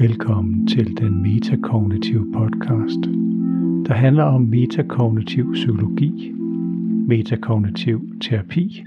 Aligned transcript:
Velkommen 0.00 0.66
til 0.66 0.96
den 0.96 1.22
metakognitive 1.22 2.32
podcast, 2.32 2.98
der 3.86 3.94
handler 3.94 4.24
om 4.24 4.40
metakognitiv 4.42 5.52
psykologi, 5.52 6.32
metakognitiv 7.08 8.20
terapi 8.20 8.84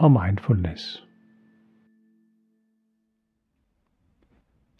og 0.00 0.12
mindfulness. 0.12 1.06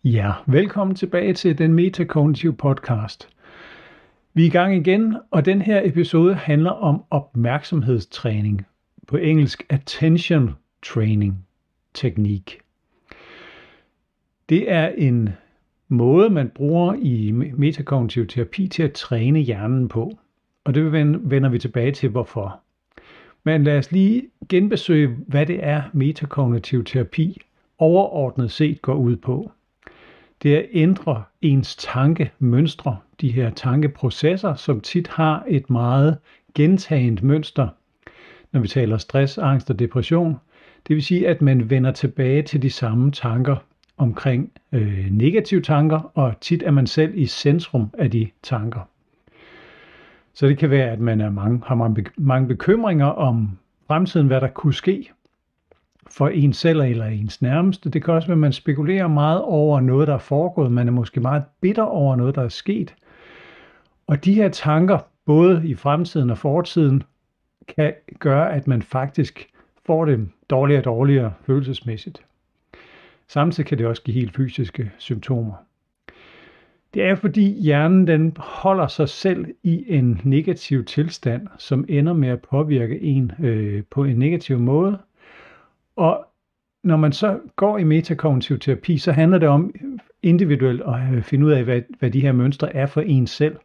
Ja, 0.04 0.33
velkommen 0.46 0.96
tilbage 0.96 1.35
til 1.35 1.58
den 1.58 1.72
metakognitive 1.72 2.53
podcast. 2.53 3.29
Vi 4.35 4.42
er 4.42 4.47
i 4.47 4.51
gang 4.51 4.76
igen, 4.76 5.17
og 5.31 5.44
den 5.44 5.63
her 5.63 5.81
episode 5.85 6.35
handler 6.35 6.71
om 6.71 7.04
opmærksomhedstræning, 7.10 8.67
på 9.08 9.17
engelsk 9.17 9.67
attention 9.69 10.51
training 10.83 11.47
teknik. 11.94 12.58
Det 14.49 14.72
er 14.72 14.88
en 14.88 15.29
måde, 15.93 16.30
man 16.30 16.48
bruger 16.55 16.95
i 16.95 17.30
metakognitiv 17.56 18.27
terapi 18.27 18.69
til 18.69 18.83
at 18.83 18.92
træne 18.92 19.38
hjernen 19.38 19.88
på. 19.88 20.19
Og 20.64 20.74
det 20.74 20.92
vender 20.92 21.48
vi 21.48 21.59
tilbage 21.59 21.92
til, 21.92 22.09
hvorfor. 22.09 22.60
Men 23.45 23.64
lad 23.64 23.78
os 23.78 23.92
lige 23.92 24.23
genbesøge, 24.48 25.16
hvad 25.27 25.47
det 25.47 25.64
er, 25.64 25.83
metakognitiv 25.92 26.84
terapi 26.84 27.41
overordnet 27.78 28.50
set 28.50 28.83
går 28.83 28.95
ud 28.95 29.16
på. 29.16 29.52
Det 30.42 30.55
er 30.55 30.59
at 30.59 30.66
ændre 30.73 31.23
ens 31.42 31.77
tankemønstre, 31.77 32.97
de 33.20 33.33
her 33.33 33.50
tankeprocesser, 33.50 34.55
som 34.55 34.80
tit 34.80 35.09
har 35.09 35.45
et 35.48 35.70
meget 35.70 36.19
gentagent 36.55 37.22
mønster, 37.22 37.69
når 38.52 38.61
vi 38.61 38.69
taler 38.69 38.98
stress, 38.98 39.38
angst 39.38 39.70
og 39.70 39.78
depression. 39.78 40.36
Det 40.88 40.97
vil 40.97 41.02
sige, 41.02 41.28
at 41.28 41.42
man 41.42 41.70
vender 41.70 41.92
tilbage 41.92 42.42
til 42.42 42.62
de 42.62 42.70
samme 42.70 43.11
tanker 43.11 43.56
omkring 43.96 44.52
øh, 44.73 45.09
negative 45.10 45.62
tanker, 45.62 46.10
og 46.14 46.41
tit 46.41 46.62
er 46.62 46.70
man 46.70 46.87
selv 46.87 47.12
i 47.14 47.27
centrum 47.27 47.91
af 47.98 48.10
de 48.10 48.28
tanker. 48.42 48.80
Så 50.34 50.47
det 50.47 50.58
kan 50.58 50.70
være, 50.70 50.91
at 50.91 51.00
man 51.00 51.20
er 51.20 51.30
mange, 51.30 51.62
har 51.66 51.75
mange, 51.75 52.06
mange 52.16 52.48
bekymringer 52.48 53.06
om 53.06 53.58
fremtiden, 53.86 54.27
hvad 54.27 54.41
der 54.41 54.48
kunne 54.48 54.75
ske 54.75 55.11
for 56.11 56.28
en 56.28 56.53
selv 56.53 56.81
eller 56.81 57.06
ens 57.06 57.42
nærmeste. 57.42 57.91
Det 57.91 58.05
kan 58.05 58.14
også 58.14 58.28
være, 58.28 58.34
at 58.34 58.39
man 58.39 58.53
spekulerer 58.53 59.08
meget 59.08 59.42
over 59.42 59.81
noget, 59.81 60.09
der 60.09 60.14
er 60.14 60.19
foregået. 60.19 60.72
Man 60.72 60.88
er 60.88 60.92
måske 60.92 61.20
meget 61.20 61.44
bitter 61.61 61.83
over 61.83 62.16
noget, 62.16 62.34
der 62.34 62.42
er 62.42 62.48
sket. 62.48 62.94
Og 64.06 64.25
de 64.25 64.34
her 64.34 64.48
tanker, 64.48 64.98
både 65.27 65.69
i 65.69 65.75
fremtiden 65.75 66.31
og 66.31 66.38
fortiden, 66.38 67.03
kan 67.77 67.94
gøre, 68.19 68.53
at 68.53 68.66
man 68.66 68.83
faktisk 68.83 69.48
får 69.86 70.05
det 70.05 70.28
dårligere 70.50 70.81
og 70.81 70.84
dårligere 70.84 71.33
følelsesmæssigt. 71.47 72.22
Samtidig 73.33 73.66
kan 73.66 73.78
det 73.78 73.86
også 73.86 74.02
give 74.02 74.14
helt 74.14 74.36
fysiske 74.36 74.92
symptomer. 74.98 75.55
Det 76.94 77.02
er 77.02 77.14
fordi 77.14 77.61
hjernen 77.61 78.06
den 78.06 78.36
holder 78.38 78.86
sig 78.86 79.08
selv 79.08 79.47
i 79.62 79.84
en 79.88 80.20
negativ 80.25 80.84
tilstand, 80.84 81.48
som 81.58 81.84
ender 81.88 82.12
med 82.12 82.28
at 82.28 82.42
påvirke 82.42 83.00
en 83.00 83.33
øh, 83.41 83.83
på 83.91 84.05
en 84.05 84.16
negativ 84.19 84.58
måde. 84.58 84.98
Og 85.97 86.27
når 86.84 86.97
man 86.97 87.12
så 87.12 87.41
går 87.56 87.78
i 87.78 87.84
metakognitiv 87.84 88.58
terapi, 88.58 88.98
så 88.98 89.12
handler 89.12 89.38
det 89.38 89.48
om 89.48 89.75
individuelt 90.22 90.83
at 90.83 91.14
øh, 91.14 91.22
finde 91.22 91.47
ud 91.47 91.53
af, 91.53 91.64
hvad, 91.64 91.83
hvad 91.98 92.10
de 92.10 92.20
her 92.20 92.33
mønstre 92.33 92.77
er 92.77 92.86
for 92.86 93.00
en 93.00 93.27
selv. 93.27 93.56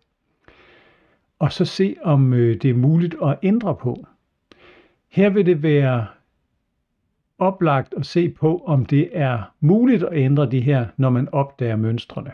Og 1.39 1.51
så 1.51 1.65
se, 1.65 1.95
om 2.03 2.33
øh, 2.33 2.61
det 2.61 2.69
er 2.69 2.75
muligt 2.75 3.15
at 3.23 3.39
ændre 3.43 3.75
på. 3.75 4.07
Her 5.09 5.29
vil 5.29 5.45
det 5.45 5.63
være 5.63 6.07
oplagt 7.39 7.93
at 7.97 8.05
se 8.05 8.29
på, 8.29 8.63
om 8.65 8.85
det 8.85 9.09
er 9.13 9.53
muligt 9.59 10.03
at 10.03 10.17
ændre 10.17 10.51
de 10.51 10.61
her, 10.61 10.85
når 10.97 11.09
man 11.09 11.29
opdager 11.31 11.75
mønstrene. 11.75 12.31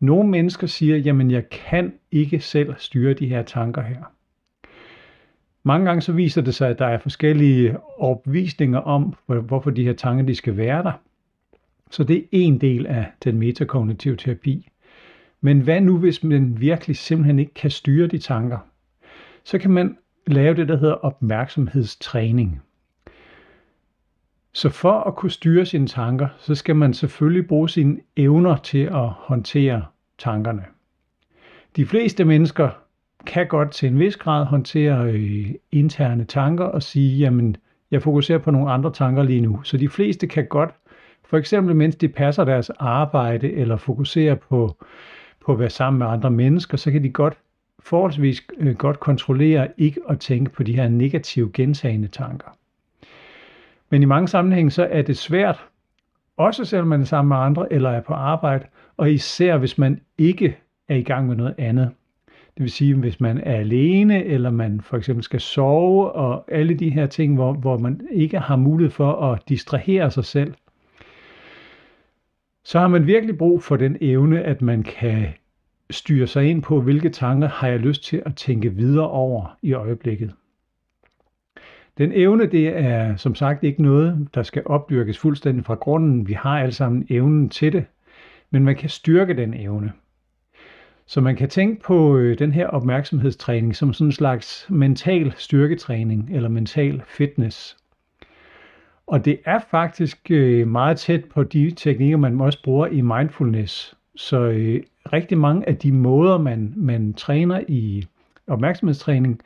Nogle 0.00 0.28
mennesker 0.30 0.66
siger, 0.66 0.96
jamen 0.96 1.30
jeg 1.30 1.48
kan 1.48 1.92
ikke 2.10 2.40
selv 2.40 2.74
styre 2.78 3.14
de 3.14 3.26
her 3.26 3.42
tanker 3.42 3.82
her. 3.82 4.12
Mange 5.62 5.86
gange 5.86 6.02
så 6.02 6.12
viser 6.12 6.42
det 6.42 6.54
sig, 6.54 6.68
at 6.68 6.78
der 6.78 6.86
er 6.86 6.98
forskellige 6.98 7.76
opvisninger 7.98 8.78
om, 8.78 9.14
hvorfor 9.26 9.70
de 9.70 9.84
her 9.84 9.92
tanker 9.92 10.24
de 10.24 10.34
skal 10.34 10.56
være 10.56 10.82
der. 10.82 10.92
Så 11.90 12.04
det 12.04 12.16
er 12.16 12.26
en 12.30 12.60
del 12.60 12.86
af 12.86 13.06
den 13.24 13.38
metakognitive 13.38 14.16
terapi. 14.16 14.68
Men 15.40 15.60
hvad 15.60 15.80
nu, 15.80 15.98
hvis 15.98 16.24
man 16.24 16.60
virkelig 16.60 16.96
simpelthen 16.96 17.38
ikke 17.38 17.54
kan 17.54 17.70
styre 17.70 18.06
de 18.06 18.18
tanker? 18.18 18.58
Så 19.44 19.58
kan 19.58 19.70
man 19.70 19.96
lave 20.26 20.54
det, 20.54 20.68
der 20.68 20.76
hedder 20.76 20.94
opmærksomhedstræning. 20.94 22.62
Så 24.52 24.68
for 24.68 24.92
at 24.92 25.16
kunne 25.16 25.30
styre 25.30 25.66
sine 25.66 25.86
tanker, 25.86 26.28
så 26.38 26.54
skal 26.54 26.76
man 26.76 26.94
selvfølgelig 26.94 27.48
bruge 27.48 27.68
sine 27.68 27.98
evner 28.16 28.56
til 28.56 28.78
at 28.78 29.08
håndtere 29.08 29.84
tankerne. 30.18 30.64
De 31.76 31.86
fleste 31.86 32.24
mennesker 32.24 32.70
kan 33.26 33.46
godt 33.46 33.70
til 33.70 33.88
en 33.88 33.98
vis 33.98 34.16
grad 34.16 34.44
håndtere 34.44 35.12
øh, 35.12 35.54
interne 35.72 36.24
tanker 36.24 36.64
og 36.64 36.82
sige, 36.82 37.18
jamen, 37.18 37.56
jeg 37.90 38.02
fokuserer 38.02 38.38
på 38.38 38.50
nogle 38.50 38.70
andre 38.70 38.92
tanker 38.92 39.22
lige 39.22 39.40
nu. 39.40 39.62
Så 39.62 39.76
de 39.76 39.88
fleste 39.88 40.26
kan 40.26 40.46
godt, 40.46 40.70
for 41.24 41.36
eksempel 41.36 41.76
mens 41.76 41.96
de 41.96 42.08
passer 42.08 42.44
deres 42.44 42.70
arbejde 42.70 43.52
eller 43.52 43.76
fokuserer 43.76 44.34
på, 44.34 44.76
på 45.46 45.52
at 45.52 45.58
være 45.58 45.70
sammen 45.70 45.98
med 45.98 46.06
andre 46.06 46.30
mennesker, 46.30 46.76
så 46.76 46.90
kan 46.90 47.02
de 47.02 47.10
godt 47.10 47.38
forholdsvis 47.78 48.42
øh, 48.58 48.76
godt 48.76 49.00
kontrollere 49.00 49.68
ikke 49.78 50.00
at 50.08 50.20
tænke 50.20 50.50
på 50.50 50.62
de 50.62 50.76
her 50.76 50.88
negative 50.88 51.50
gentagende 51.52 52.08
tanker. 52.08 52.56
Men 53.90 54.02
i 54.02 54.04
mange 54.04 54.28
sammenhænge 54.28 54.70
så 54.70 54.88
er 54.90 55.02
det 55.02 55.16
svært, 55.16 55.66
også 56.36 56.64
selvom 56.64 56.88
man 56.88 57.00
er 57.00 57.04
sammen 57.04 57.28
med 57.28 57.36
andre 57.36 57.72
eller 57.72 57.90
er 57.90 58.00
på 58.00 58.14
arbejde, 58.14 58.64
og 58.96 59.12
især 59.12 59.56
hvis 59.56 59.78
man 59.78 60.00
ikke 60.18 60.56
er 60.88 60.96
i 60.96 61.02
gang 61.02 61.26
med 61.26 61.36
noget 61.36 61.54
andet. 61.58 61.90
Det 62.26 62.62
vil 62.62 62.70
sige, 62.70 62.94
hvis 62.94 63.20
man 63.20 63.38
er 63.38 63.54
alene, 63.54 64.24
eller 64.24 64.50
man 64.50 64.80
for 64.80 64.96
eksempel 64.96 65.24
skal 65.24 65.40
sove, 65.40 66.12
og 66.12 66.44
alle 66.52 66.74
de 66.74 66.90
her 66.90 67.06
ting, 67.06 67.34
hvor, 67.34 67.52
hvor 67.52 67.78
man 67.78 68.00
ikke 68.10 68.38
har 68.38 68.56
mulighed 68.56 68.90
for 68.90 69.12
at 69.12 69.48
distrahere 69.48 70.10
sig 70.10 70.24
selv, 70.24 70.54
så 72.64 72.78
har 72.78 72.88
man 72.88 73.06
virkelig 73.06 73.38
brug 73.38 73.62
for 73.62 73.76
den 73.76 73.96
evne, 74.00 74.42
at 74.42 74.62
man 74.62 74.82
kan 74.82 75.26
styre 75.90 76.26
sig 76.26 76.44
ind 76.44 76.62
på, 76.62 76.80
hvilke 76.80 77.08
tanker 77.08 77.48
har 77.48 77.68
jeg 77.68 77.78
lyst 77.78 78.04
til 78.04 78.22
at 78.26 78.36
tænke 78.36 78.74
videre 78.74 79.10
over 79.10 79.56
i 79.62 79.72
øjeblikket. 79.72 80.32
Den 81.98 82.12
evne, 82.12 82.46
det 82.46 82.68
er 82.68 83.16
som 83.16 83.34
sagt 83.34 83.64
ikke 83.64 83.82
noget, 83.82 84.28
der 84.34 84.42
skal 84.42 84.62
opdyrkes 84.66 85.18
fuldstændig 85.18 85.64
fra 85.64 85.74
grunden. 85.74 86.28
Vi 86.28 86.32
har 86.32 86.60
alle 86.60 86.72
sammen 86.72 87.06
evnen 87.10 87.48
til 87.48 87.72
det, 87.72 87.84
men 88.50 88.64
man 88.64 88.76
kan 88.76 88.88
styrke 88.88 89.36
den 89.36 89.54
evne. 89.54 89.92
Så 91.06 91.20
man 91.20 91.36
kan 91.36 91.48
tænke 91.48 91.82
på 91.82 92.16
øh, 92.16 92.38
den 92.38 92.52
her 92.52 92.66
opmærksomhedstræning 92.66 93.76
som 93.76 93.92
sådan 93.92 94.08
en 94.08 94.12
slags 94.12 94.66
mental 94.68 95.32
styrketræning 95.36 96.30
eller 96.32 96.48
mental 96.48 97.02
fitness. 97.06 97.76
Og 99.06 99.24
det 99.24 99.40
er 99.44 99.58
faktisk 99.70 100.30
øh, 100.30 100.68
meget 100.68 100.96
tæt 100.98 101.24
på 101.24 101.42
de 101.42 101.70
teknikker, 101.70 102.16
man 102.16 102.40
også 102.40 102.62
bruger 102.64 102.86
i 102.86 103.00
mindfulness. 103.00 103.96
Så 104.16 104.40
øh, 104.40 104.82
rigtig 105.12 105.38
mange 105.38 105.68
af 105.68 105.76
de 105.76 105.92
måder, 105.92 106.38
man, 106.38 106.72
man 106.76 107.14
træner 107.14 107.60
i 107.68 108.06
opmærksomhedstræning, 108.46 109.40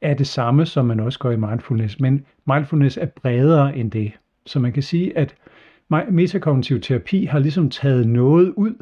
er 0.00 0.14
det 0.14 0.26
samme, 0.26 0.66
som 0.66 0.86
man 0.86 1.00
også 1.00 1.18
gør 1.18 1.30
i 1.30 1.36
mindfulness, 1.36 2.00
men 2.00 2.24
mindfulness 2.46 2.96
er 2.96 3.06
bredere 3.06 3.76
end 3.76 3.90
det. 3.90 4.12
Så 4.46 4.58
man 4.58 4.72
kan 4.72 4.82
sige, 4.82 5.18
at 5.18 5.34
metakognitiv 6.10 6.80
terapi 6.80 7.24
har 7.24 7.38
ligesom 7.38 7.70
taget 7.70 8.08
noget 8.08 8.52
ud, 8.56 8.74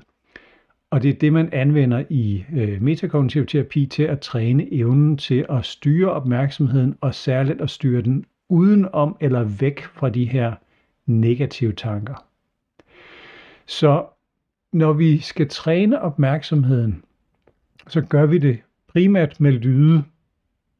og 0.90 1.02
det 1.02 1.08
er 1.08 1.18
det, 1.18 1.32
man 1.32 1.48
anvender 1.52 2.04
i 2.10 2.44
øh, 2.52 2.82
metakognitiv 2.82 3.46
terapi 3.46 3.86
til 3.86 4.02
at 4.02 4.20
træne 4.20 4.74
evnen 4.74 5.16
til 5.16 5.46
at 5.50 5.64
styre 5.64 6.10
opmærksomheden, 6.10 6.94
og 7.00 7.14
særligt 7.14 7.60
at 7.60 7.70
styre 7.70 8.02
den 8.02 8.24
udenom 8.48 9.16
eller 9.20 9.44
væk 9.44 9.82
fra 9.82 10.10
de 10.10 10.24
her 10.24 10.54
negative 11.06 11.72
tanker. 11.72 12.24
Så 13.66 14.06
når 14.72 14.92
vi 14.92 15.18
skal 15.18 15.48
træne 15.48 16.00
opmærksomheden, 16.00 17.04
så 17.88 18.00
gør 18.00 18.26
vi 18.26 18.38
det 18.38 18.58
primært 18.88 19.40
med 19.40 19.52
lyde, 19.52 20.04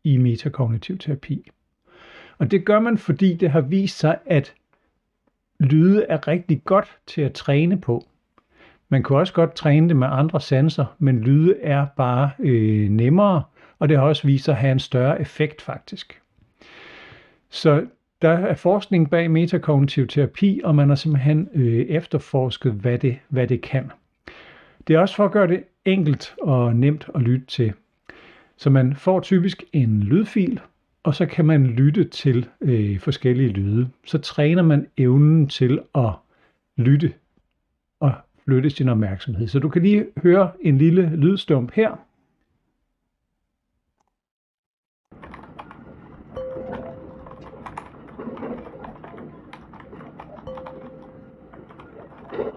i 0.04 0.16
metakognitiv 0.16 0.98
terapi. 0.98 1.50
Og 2.38 2.50
det 2.50 2.64
gør 2.64 2.80
man, 2.80 2.98
fordi 2.98 3.34
det 3.34 3.50
har 3.50 3.60
vist 3.60 3.98
sig, 3.98 4.18
at 4.26 4.54
lyde 5.60 6.06
er 6.08 6.28
rigtig 6.28 6.64
godt 6.64 6.98
til 7.06 7.20
at 7.20 7.32
træne 7.32 7.80
på. 7.80 8.06
Man 8.88 9.02
kan 9.02 9.16
også 9.16 9.32
godt 9.32 9.54
træne 9.54 9.88
det 9.88 9.96
med 9.96 10.08
andre 10.10 10.40
sanser, 10.40 10.96
men 10.98 11.20
lyde 11.20 11.60
er 11.60 11.86
bare 11.96 12.30
øh, 12.38 12.88
nemmere, 12.88 13.42
og 13.78 13.88
det 13.88 13.96
har 13.96 14.04
også 14.04 14.26
vist 14.26 14.44
sig 14.44 14.52
at 14.52 14.60
have 14.60 14.72
en 14.72 14.78
større 14.78 15.20
effekt 15.20 15.62
faktisk. 15.62 16.20
Så 17.50 17.86
der 18.22 18.30
er 18.30 18.54
forskning 18.54 19.10
bag 19.10 19.30
metakognitiv 19.30 20.06
terapi, 20.06 20.60
og 20.64 20.74
man 20.74 20.88
har 20.88 20.96
simpelthen 20.96 21.48
øh, 21.54 21.80
efterforsket, 21.80 22.72
hvad 22.72 22.98
det, 22.98 23.18
hvad 23.28 23.46
det 23.46 23.62
kan. 23.62 23.90
Det 24.88 24.96
er 24.96 25.00
også 25.00 25.16
for 25.16 25.24
at 25.24 25.32
gøre 25.32 25.46
det 25.46 25.64
enkelt 25.84 26.34
og 26.42 26.76
nemt 26.76 27.08
at 27.14 27.22
lytte 27.22 27.46
til. 27.46 27.72
Så 28.58 28.70
man 28.70 28.96
får 28.96 29.20
typisk 29.20 29.64
en 29.72 30.02
lydfil, 30.02 30.60
og 31.02 31.14
så 31.14 31.26
kan 31.26 31.44
man 31.44 31.66
lytte 31.66 32.05
til 32.05 32.49
øh, 32.60 33.00
forskellige 33.00 33.49
lyde. 33.49 33.88
Så 34.06 34.19
træner 34.19 34.62
man 34.62 34.87
evnen 34.96 35.49
til 35.49 35.81
at 35.94 36.10
lytte. 36.76 37.12
Og 38.00 38.12
flytte 38.44 38.70
sin 38.70 38.88
opmærksomhed. 38.88 39.49
Så 39.49 39.58
du 39.58 39.69
kan 39.69 39.82
lige 39.82 40.06
høre 40.22 40.50
en 40.60 40.78
lille 40.78 41.16
lydstump 41.16 41.72
her. 41.72 41.96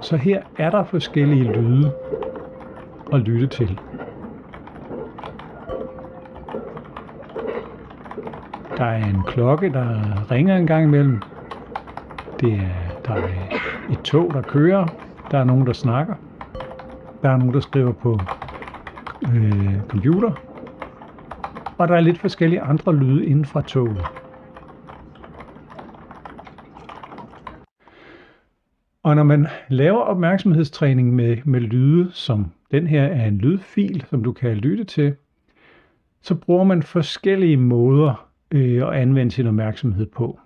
Så 0.02 0.18
her 0.18 0.44
er 0.58 0.70
der 0.70 0.84
forskellige 0.84 1.54
lyde 1.54 1.92
at 3.14 3.20
lytte 3.20 3.48
til. 3.48 3.80
Der 8.82 8.88
er 8.88 9.06
en 9.06 9.24
klokke, 9.28 9.70
der 9.70 10.32
ringer 10.32 10.58
en 10.58 10.68
gang 10.68 10.84
imellem. 10.84 11.22
Det 12.40 12.54
er, 12.54 13.02
der 13.06 13.14
er 13.14 13.28
et 13.92 14.02
tog, 14.04 14.34
der 14.34 14.42
kører. 14.42 14.88
Der 15.32 15.38
er 15.38 15.44
nogen, 15.44 15.68
der 15.68 15.74
snakker. 15.74 16.16
Der 17.22 17.30
er 17.30 17.38
nogen, 17.38 17.54
der 17.54 17.60
skriver 17.60 17.92
på 17.92 18.20
øh, 19.34 19.82
computer. 19.88 20.32
Og 21.78 21.88
der 21.88 21.96
er 21.96 22.00
lidt 22.00 22.18
forskellige 22.18 22.62
andre 22.62 22.96
lyde 22.96 23.26
inden 23.26 23.46
fra 23.46 23.62
toget. 23.62 24.02
Og 29.04 29.16
når 29.16 29.24
man 29.24 29.48
laver 29.70 30.02
opmærksomhedstræning 30.02 31.14
med, 31.14 31.38
med 31.46 31.60
lyde, 31.60 32.12
som 32.12 32.52
den 32.72 32.88
her 32.88 33.04
er 33.04 33.26
en 33.26 33.38
lydfil, 33.38 34.06
som 34.10 34.24
du 34.24 34.32
kan 34.32 34.58
lytte 34.58 34.84
til, 34.84 35.16
så 36.22 36.36
bruger 36.36 36.64
man 36.64 36.84
forskellige 36.84 37.58
måder 37.58 38.31
øh, 38.52 38.88
at 38.88 38.94
anvende 38.94 39.32
sin 39.32 39.48
opmærksomhed 39.48 40.06
på. 40.06 40.40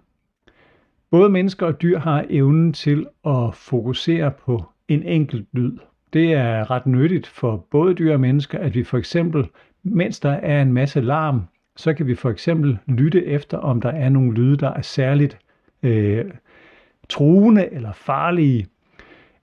Både 1.11 1.29
mennesker 1.29 1.65
og 1.65 1.81
dyr 1.81 1.99
har 1.99 2.25
evnen 2.29 2.73
til 2.73 3.07
at 3.25 3.53
fokusere 3.53 4.31
på 4.31 4.63
en 4.87 5.03
enkelt 5.03 5.47
lyd. 5.53 5.77
Det 6.13 6.33
er 6.33 6.71
ret 6.71 6.85
nyttigt 6.85 7.27
for 7.27 7.67
både 7.71 7.93
dyr 7.93 8.13
og 8.13 8.19
mennesker, 8.19 8.59
at 8.59 8.75
vi 8.75 8.83
for 8.83 8.97
eksempel, 8.97 9.47
mens 9.83 10.19
der 10.19 10.29
er 10.29 10.61
en 10.61 10.73
masse 10.73 11.01
larm, 11.01 11.41
så 11.75 11.93
kan 11.93 12.07
vi 12.07 12.15
for 12.15 12.29
eksempel 12.29 12.77
lytte 12.87 13.25
efter, 13.25 13.57
om 13.57 13.81
der 13.81 13.89
er 13.89 14.09
nogle 14.09 14.33
lyde, 14.33 14.57
der 14.57 14.69
er 14.69 14.81
særligt 14.81 15.37
øh, 15.83 16.25
truende 17.09 17.73
eller 17.73 17.91
farlige. 17.91 18.67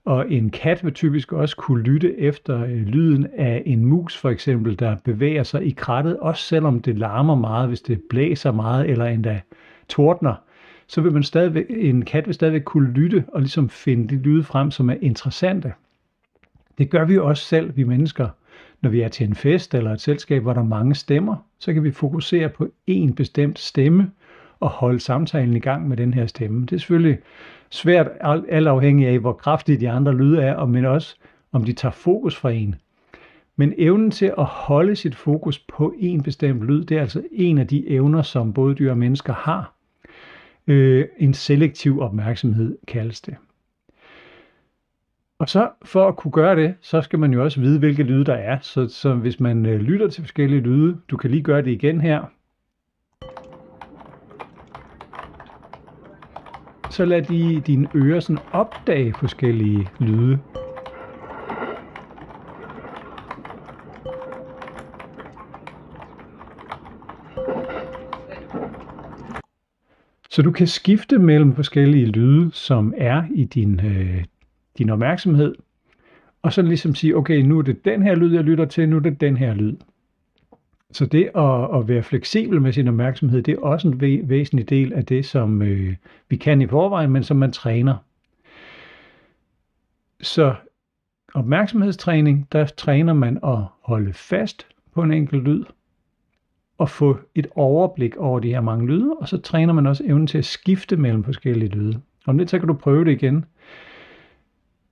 Og 0.05 0.33
en 0.33 0.51
kat 0.51 0.85
vil 0.85 0.93
typisk 0.93 1.33
også 1.33 1.57
kunne 1.57 1.83
lytte 1.83 2.19
efter 2.19 2.65
øh, 2.65 2.71
lyden 2.71 3.27
af 3.37 3.63
en 3.67 3.85
mus 3.85 4.17
for 4.17 4.31
eksempel, 4.31 4.79
der 4.79 4.97
bevæger 5.05 5.43
sig 5.43 5.67
i 5.67 5.71
krattet, 5.71 6.19
også 6.19 6.43
selvom 6.43 6.81
det 6.81 6.99
larmer 6.99 7.35
meget, 7.35 7.69
hvis 7.69 7.81
det 7.81 8.01
blæser 8.11 8.53
meget 8.53 8.91
eller 8.91 9.05
endda 9.05 9.41
tordner. 9.89 10.35
Så 10.87 11.01
vil 11.01 11.13
man 11.13 11.23
stadigvæk, 11.23 11.67
en 11.69 12.05
kat 12.05 12.27
vil 12.27 12.35
stadigvæk 12.35 12.63
kunne 12.65 12.93
lytte 12.93 13.25
og 13.29 13.41
ligesom 13.41 13.69
finde 13.69 14.09
de 14.09 14.23
lyde 14.23 14.45
frem, 14.45 14.71
som 14.71 14.91
er 14.91 14.97
interessante. 15.01 15.73
Det 16.79 16.91
gør 16.91 17.05
vi 17.05 17.19
også 17.19 17.45
selv, 17.45 17.77
vi 17.77 17.85
mennesker. 17.85 18.29
Når 18.81 18.91
vi 18.91 19.01
er 19.01 19.09
til 19.09 19.27
en 19.27 19.35
fest 19.35 19.75
eller 19.75 19.93
et 19.93 20.01
selskab, 20.01 20.43
hvor 20.43 20.53
der 20.53 20.61
er 20.61 20.65
mange 20.65 20.95
stemmer, 20.95 21.37
så 21.59 21.73
kan 21.73 21.85
vi 21.85 21.91
fokusere 21.91 22.49
på 22.49 22.69
en 22.87 23.15
bestemt 23.15 23.59
stemme, 23.59 24.11
at 24.63 24.69
holde 24.69 25.01
samtalen 25.01 25.57
i 25.57 25.61
gang 25.61 25.89
med 25.89 25.97
den 25.97 26.15
her 26.15 26.27
stemme. 26.27 26.61
Det 26.61 26.73
er 26.73 26.79
selvfølgelig 26.79 27.19
svært, 27.71 28.09
alt 28.49 28.69
afhængig 28.69 29.09
af, 29.09 29.19
hvor 29.19 29.33
kraftige 29.33 29.81
de 29.81 29.91
andre 29.91 30.15
lyde 30.15 30.43
er, 30.43 30.65
men 30.65 30.85
også 30.85 31.17
om 31.53 31.65
de 31.65 31.73
tager 31.73 31.93
fokus 31.93 32.37
fra 32.37 32.51
en. 32.51 32.75
Men 33.57 33.75
evnen 33.79 34.11
til 34.11 34.33
at 34.39 34.45
holde 34.45 34.97
sit 34.97 35.15
fokus 35.15 35.59
på 35.59 35.95
en 35.99 36.23
bestemt 36.23 36.63
lyd, 36.63 36.85
det 36.85 36.97
er 36.97 37.01
altså 37.01 37.23
en 37.33 37.59
af 37.59 37.67
de 37.67 37.89
evner, 37.89 38.23
som 38.23 38.53
både 38.53 38.75
dyr 38.75 38.91
og 38.91 38.99
mennesker 38.99 39.33
har. 39.33 39.75
Øh, 40.67 41.05
en 41.19 41.35
selektiv 41.35 42.01
opmærksomhed 42.01 42.79
kaldes 42.89 43.21
det. 43.21 43.37
Og 45.39 45.49
så 45.49 45.71
for 45.85 46.09
at 46.09 46.17
kunne 46.17 46.33
gøre 46.33 46.57
det, 46.57 46.75
så 46.81 47.03
skal 47.03 47.19
man 47.19 47.33
jo 47.33 47.45
også 47.45 47.61
vide, 47.61 47.79
hvilke 47.79 48.03
lyde 48.03 48.25
der 48.25 48.35
er. 48.35 48.59
Så, 48.61 48.89
så 48.89 49.15
hvis 49.15 49.41
man 49.41 49.67
øh, 49.67 49.81
lytter 49.81 50.09
til 50.09 50.23
forskellige 50.23 50.61
lyde, 50.61 50.97
du 51.11 51.17
kan 51.17 51.31
lige 51.31 51.43
gøre 51.43 51.63
det 51.63 51.71
igen 51.71 52.01
her, 52.01 52.25
så 56.93 57.05
lad 57.05 57.23
de, 57.23 57.61
dine 57.67 57.89
ører 57.95 58.21
sådan 58.21 58.43
opdage 58.53 59.15
forskellige 59.15 59.89
lyde. 60.01 60.39
Så 70.31 70.43
du 70.43 70.51
kan 70.53 70.67
skifte 70.67 71.19
mellem 71.19 71.55
forskellige 71.55 72.07
lyde, 72.07 72.51
som 72.53 72.95
er 72.97 73.25
i 73.35 73.45
din, 73.45 73.81
øh, 73.87 74.25
din 74.79 74.91
opmærksomhed, 74.91 75.55
og 76.43 76.53
så 76.53 76.63
ligesom 76.63 76.95
sige, 76.95 77.17
okay, 77.17 77.41
nu 77.41 77.59
er 77.59 77.63
det 77.63 77.85
den 77.85 78.03
her 78.03 78.15
lyd, 78.15 78.35
jeg 78.35 78.45
lytter 78.45 78.65
til, 78.65 78.89
nu 78.89 78.97
er 78.97 79.01
det 79.01 79.21
den 79.21 79.37
her 79.37 79.55
lyd. 79.55 79.77
Så 80.93 81.07
det 81.07 81.31
at, 81.35 81.81
at 81.81 81.89
være 81.89 82.03
fleksibel 82.03 82.61
med 82.63 82.73
sin 82.73 82.89
opmærksomhed, 82.89 83.43
det 83.43 83.55
er 83.55 83.61
også 83.61 83.89
en 83.89 84.01
væsentlig 84.29 84.71
del 84.71 84.93
af 84.93 85.07
det, 85.07 85.27
som 85.27 85.63
øh, 85.63 85.95
vi 86.29 86.37
kan 86.37 86.61
i 86.61 86.67
forvejen, 86.67 87.11
men 87.11 87.23
som 87.23 87.37
man 87.37 87.53
træner. 87.53 87.97
Så 90.21 90.55
opmærksomhedstræning, 91.35 92.49
der 92.53 92.67
træner 92.67 93.13
man 93.13 93.39
at 93.45 93.59
holde 93.83 94.13
fast 94.13 94.67
på 94.95 95.03
en 95.03 95.13
enkelt 95.13 95.45
lyd, 95.45 95.65
og 96.79 96.89
få 96.89 97.19
et 97.35 97.47
overblik 97.55 98.17
over 98.17 98.41
de 98.41 98.49
her 98.49 98.61
mange 98.61 98.87
lyde, 98.87 99.17
og 99.21 99.29
så 99.29 99.39
træner 99.39 99.73
man 99.73 99.87
også 99.87 100.05
evnen 100.07 100.27
til 100.27 100.39
at 100.39 100.45
skifte 100.45 100.97
mellem 100.97 101.25
forskellige 101.25 101.69
lyde. 101.69 102.01
Om 102.27 102.39
lidt 102.39 102.51
så 102.51 102.59
kan 102.59 102.69
du 102.69 102.75
prøve 102.75 103.05
det 103.05 103.13
igen. 103.13 103.45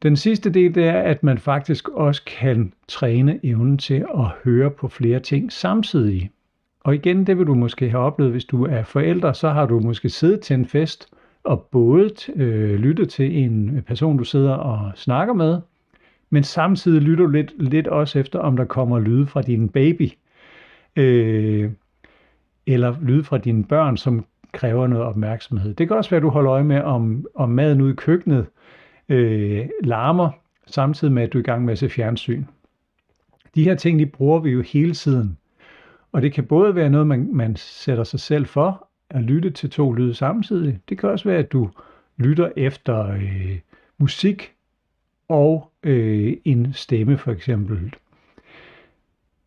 Den 0.03 0.17
sidste 0.17 0.51
del 0.51 0.75
det 0.75 0.85
er, 0.85 1.01
at 1.01 1.23
man 1.23 1.39
faktisk 1.39 1.89
også 1.89 2.25
kan 2.25 2.73
træne 2.89 3.41
evnen 3.43 3.79
til 3.79 4.05
at 4.19 4.27
høre 4.45 4.71
på 4.71 4.89
flere 4.89 5.21
ting 5.21 5.53
samtidig. 5.53 6.31
Og 6.81 6.95
igen, 6.95 7.27
det 7.27 7.39
vil 7.39 7.47
du 7.47 7.55
måske 7.55 7.91
have 7.91 8.03
oplevet, 8.03 8.33
hvis 8.33 8.45
du 8.45 8.65
er 8.65 8.83
forælder, 8.83 9.33
så 9.33 9.49
har 9.49 9.67
du 9.67 9.81
måske 9.81 10.09
siddet 10.09 10.41
til 10.41 10.55
en 10.55 10.67
fest 10.67 11.09
og 11.45 11.69
både 11.71 12.11
øh, 12.37 12.75
lyttet 12.75 13.09
til 13.09 13.39
en 13.39 13.83
person, 13.87 14.17
du 14.17 14.25
sidder 14.25 14.53
og 14.53 14.93
snakker 14.95 15.35
med, 15.35 15.61
men 16.31 16.45
samtidig 16.45 17.03
lytter 17.03 17.25
du 17.25 17.31
lidt, 17.31 17.53
lidt 17.59 17.89
også 17.89 18.19
efter, 18.19 18.39
om 18.39 18.57
der 18.57 18.65
kommer 18.65 18.99
lyde 18.99 19.27
fra 19.27 19.43
din 19.43 19.69
baby, 19.69 20.11
øh, 20.97 21.71
eller 22.67 22.97
lyde 23.03 23.25
fra 23.25 23.39
dine 23.39 23.65
børn, 23.65 23.97
som 23.97 24.25
kræver 24.53 24.87
noget 24.87 25.05
opmærksomhed. 25.05 25.75
Det 25.75 25.89
kan 25.89 25.97
også 25.97 26.11
være, 26.11 26.17
at 26.17 26.23
du 26.23 26.29
holder 26.29 26.53
øje 26.53 26.65
med, 26.65 26.81
om, 26.81 27.27
om 27.35 27.49
maden 27.49 27.81
ude 27.81 27.93
i 27.93 27.97
køkkenet 27.97 28.47
øh, 29.11 29.69
larmer, 29.85 30.31
samtidig 30.67 31.13
med, 31.13 31.23
at 31.23 31.33
du 31.33 31.39
er 31.39 31.43
i 31.43 31.45
gang 31.45 31.65
med 31.65 31.73
at 31.73 31.79
se 31.79 31.89
fjernsyn. 31.89 32.45
De 33.55 33.65
her 33.65 33.75
ting, 33.75 33.99
de 33.99 34.07
bruger 34.07 34.41
vi 34.41 34.51
jo 34.51 34.63
hele 34.63 34.95
tiden. 34.95 35.39
Og 36.13 36.23
det 36.23 36.33
kan 36.33 36.45
både 36.47 36.75
være 36.75 36.91
noget, 36.91 37.07
man, 37.07 37.29
man 37.33 37.57
sætter 37.57 38.05
sig 38.05 38.21
selv 38.21 38.47
for, 38.47 38.89
at 39.11 39.23
lytte 39.23 39.51
til 39.51 39.71
to 39.71 39.93
lyde 39.93 40.15
samtidig. 40.15 40.81
Det 40.89 40.99
kan 40.99 41.09
også 41.09 41.29
være, 41.29 41.39
at 41.39 41.53
du 41.53 41.71
lytter 42.17 42.51
efter 42.57 43.07
øh, 43.07 43.59
musik 43.99 44.53
og 45.29 45.71
øh, 45.83 46.37
en 46.45 46.73
stemme 46.73 47.19
for 47.19 47.33
eksempel. 47.33 47.95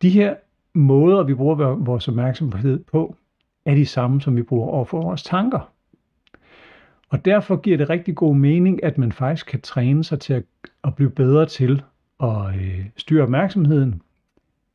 De 0.02 0.10
her 0.10 0.36
måder, 0.74 1.24
vi 1.24 1.34
bruger 1.34 1.76
vores 1.76 2.08
opmærksomhed 2.08 2.80
på, 2.80 3.16
er 3.66 3.76
de 3.76 3.86
samme, 3.86 4.22
som 4.22 4.36
vi 4.36 4.44
bruger 4.44 4.68
over 4.68 4.86
for 4.86 5.02
vores 5.02 5.24
tanker. 5.24 5.73
Og 7.14 7.26
derfor 7.26 7.56
giver 7.56 7.78
det 7.78 7.90
rigtig 7.90 8.16
god 8.16 8.36
mening, 8.36 8.84
at 8.84 8.98
man 8.98 9.12
faktisk 9.12 9.46
kan 9.46 9.62
træne 9.62 10.04
sig 10.04 10.20
til 10.20 10.34
at, 10.34 10.44
at 10.84 10.96
blive 10.96 11.10
bedre 11.10 11.46
til 11.46 11.82
at 12.24 12.56
øh, 12.56 12.86
styre 12.98 13.24
opmærksomheden. 13.24 14.02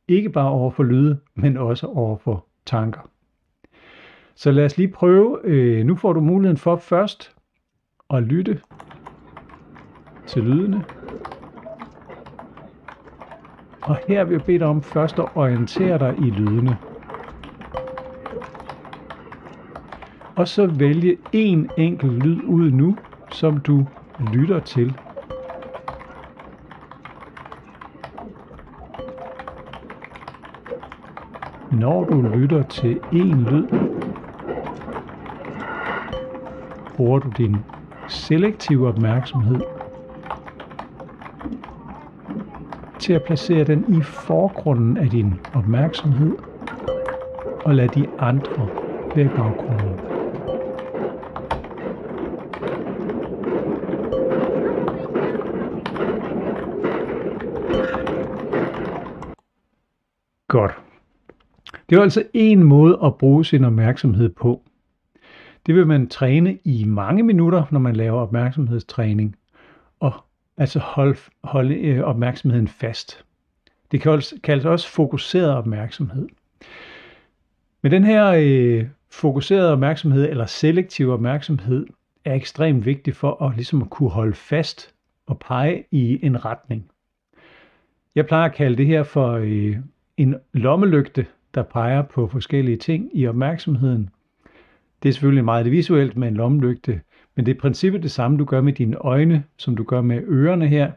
Ikke 0.07 0.29
bare 0.29 0.49
over 0.49 0.71
for 0.71 0.83
lyde, 0.83 1.19
men 1.35 1.57
også 1.57 1.87
over 1.87 2.17
for 2.17 2.45
tanker. 2.65 3.09
Så 4.35 4.51
lad 4.51 4.65
os 4.65 4.77
lige 4.77 4.87
prøve. 4.87 5.39
Øh, 5.43 5.85
nu 5.85 5.95
får 5.95 6.13
du 6.13 6.19
muligheden 6.19 6.57
for 6.57 6.75
først 6.75 7.35
at 8.09 8.23
lytte 8.23 8.61
til 10.27 10.43
lydene. 10.43 10.83
Og 13.81 13.97
her 14.07 14.23
vil 14.23 14.31
jeg 14.31 14.43
bede 14.45 14.59
dig 14.59 14.67
om 14.67 14.81
først 14.81 15.19
at 15.19 15.25
orientere 15.35 15.99
dig 15.99 16.15
i 16.17 16.29
lydene. 16.29 16.77
Og 20.39 20.47
så 20.47 20.67
vælge 20.67 21.17
en 21.33 21.69
enkelt 21.77 22.23
lyd 22.23 22.43
ud 22.43 22.71
nu, 22.71 22.97
som 23.31 23.57
du 23.57 23.85
lytter 24.33 24.59
til. 24.59 24.93
Når 31.71 32.03
du 32.03 32.21
lytter 32.21 32.63
til 32.63 32.99
en 33.11 33.43
lyd, 33.43 33.67
bruger 36.95 37.19
du 37.19 37.29
din 37.37 37.55
selektive 38.07 38.87
opmærksomhed 38.87 39.59
til 42.99 43.13
at 43.13 43.23
placere 43.23 43.63
den 43.63 43.85
i 43.87 44.01
forgrunden 44.01 44.97
af 44.97 45.09
din 45.09 45.39
opmærksomhed 45.53 46.31
og 47.65 47.75
lad 47.75 47.89
de 47.89 48.07
andre 48.19 48.67
være 49.15 49.25
i 49.25 49.29
baggrunden. 49.29 50.09
Godt. 60.49 60.71
Det 61.89 61.97
er 61.97 62.01
altså 62.01 62.23
en 62.33 62.63
måde 62.63 62.99
at 63.03 63.17
bruge 63.17 63.45
sin 63.45 63.63
opmærksomhed 63.63 64.29
på. 64.29 64.63
Det 65.65 65.75
vil 65.75 65.87
man 65.87 66.07
træne 66.07 66.57
i 66.63 66.83
mange 66.83 67.23
minutter, 67.23 67.63
når 67.71 67.79
man 67.79 67.95
laver 67.95 68.21
opmærksomhedstræning, 68.21 69.35
og 69.99 70.13
altså 70.57 70.79
holde, 70.79 71.17
holde 71.43 72.03
opmærksomheden 72.03 72.67
fast. 72.67 73.25
Det 73.91 74.01
kan 74.01 74.11
også, 74.11 74.35
kaldes 74.43 74.65
også 74.65 74.89
fokuseret 74.89 75.53
opmærksomhed. 75.53 76.27
Men 77.81 77.91
den 77.91 78.03
her 78.03 78.33
øh, 78.37 78.85
fokuserede 79.11 79.71
opmærksomhed 79.71 80.29
eller 80.29 80.45
selektiv 80.45 81.09
opmærksomhed 81.09 81.87
er 82.25 82.33
ekstremt 82.33 82.85
vigtig 82.85 83.15
for 83.15 83.43
at, 83.43 83.55
ligesom 83.55 83.81
at 83.81 83.89
kunne 83.89 84.09
holde 84.09 84.33
fast 84.33 84.93
og 85.27 85.39
pege 85.39 85.83
i 85.91 86.25
en 86.25 86.45
retning. 86.45 86.91
Jeg 88.15 88.27
plejer 88.27 88.49
at 88.49 88.55
kalde 88.55 88.77
det 88.77 88.85
her 88.85 89.03
for 89.03 89.31
øh, 89.31 89.77
en 90.17 90.35
lommelygte, 90.53 91.25
der 91.55 91.63
peger 91.63 92.01
på 92.01 92.27
forskellige 92.27 92.77
ting 92.77 93.09
i 93.13 93.27
opmærksomheden. 93.27 94.09
Det 95.03 95.09
er 95.09 95.13
selvfølgelig 95.13 95.45
meget 95.45 95.65
det 95.65 95.71
visuelt 95.71 96.17
med 96.17 96.27
en 96.27 96.33
lommelygte, 96.33 97.01
men 97.35 97.45
det 97.45 97.51
er 97.51 97.55
i 97.55 97.59
princippet 97.59 98.03
det 98.03 98.11
samme, 98.11 98.37
du 98.37 98.45
gør 98.45 98.61
med 98.61 98.73
dine 98.73 98.95
øjne, 98.95 99.43
som 99.57 99.75
du 99.75 99.83
gør 99.83 100.01
med 100.01 100.21
ørerne 100.27 100.67
her. 100.67 100.91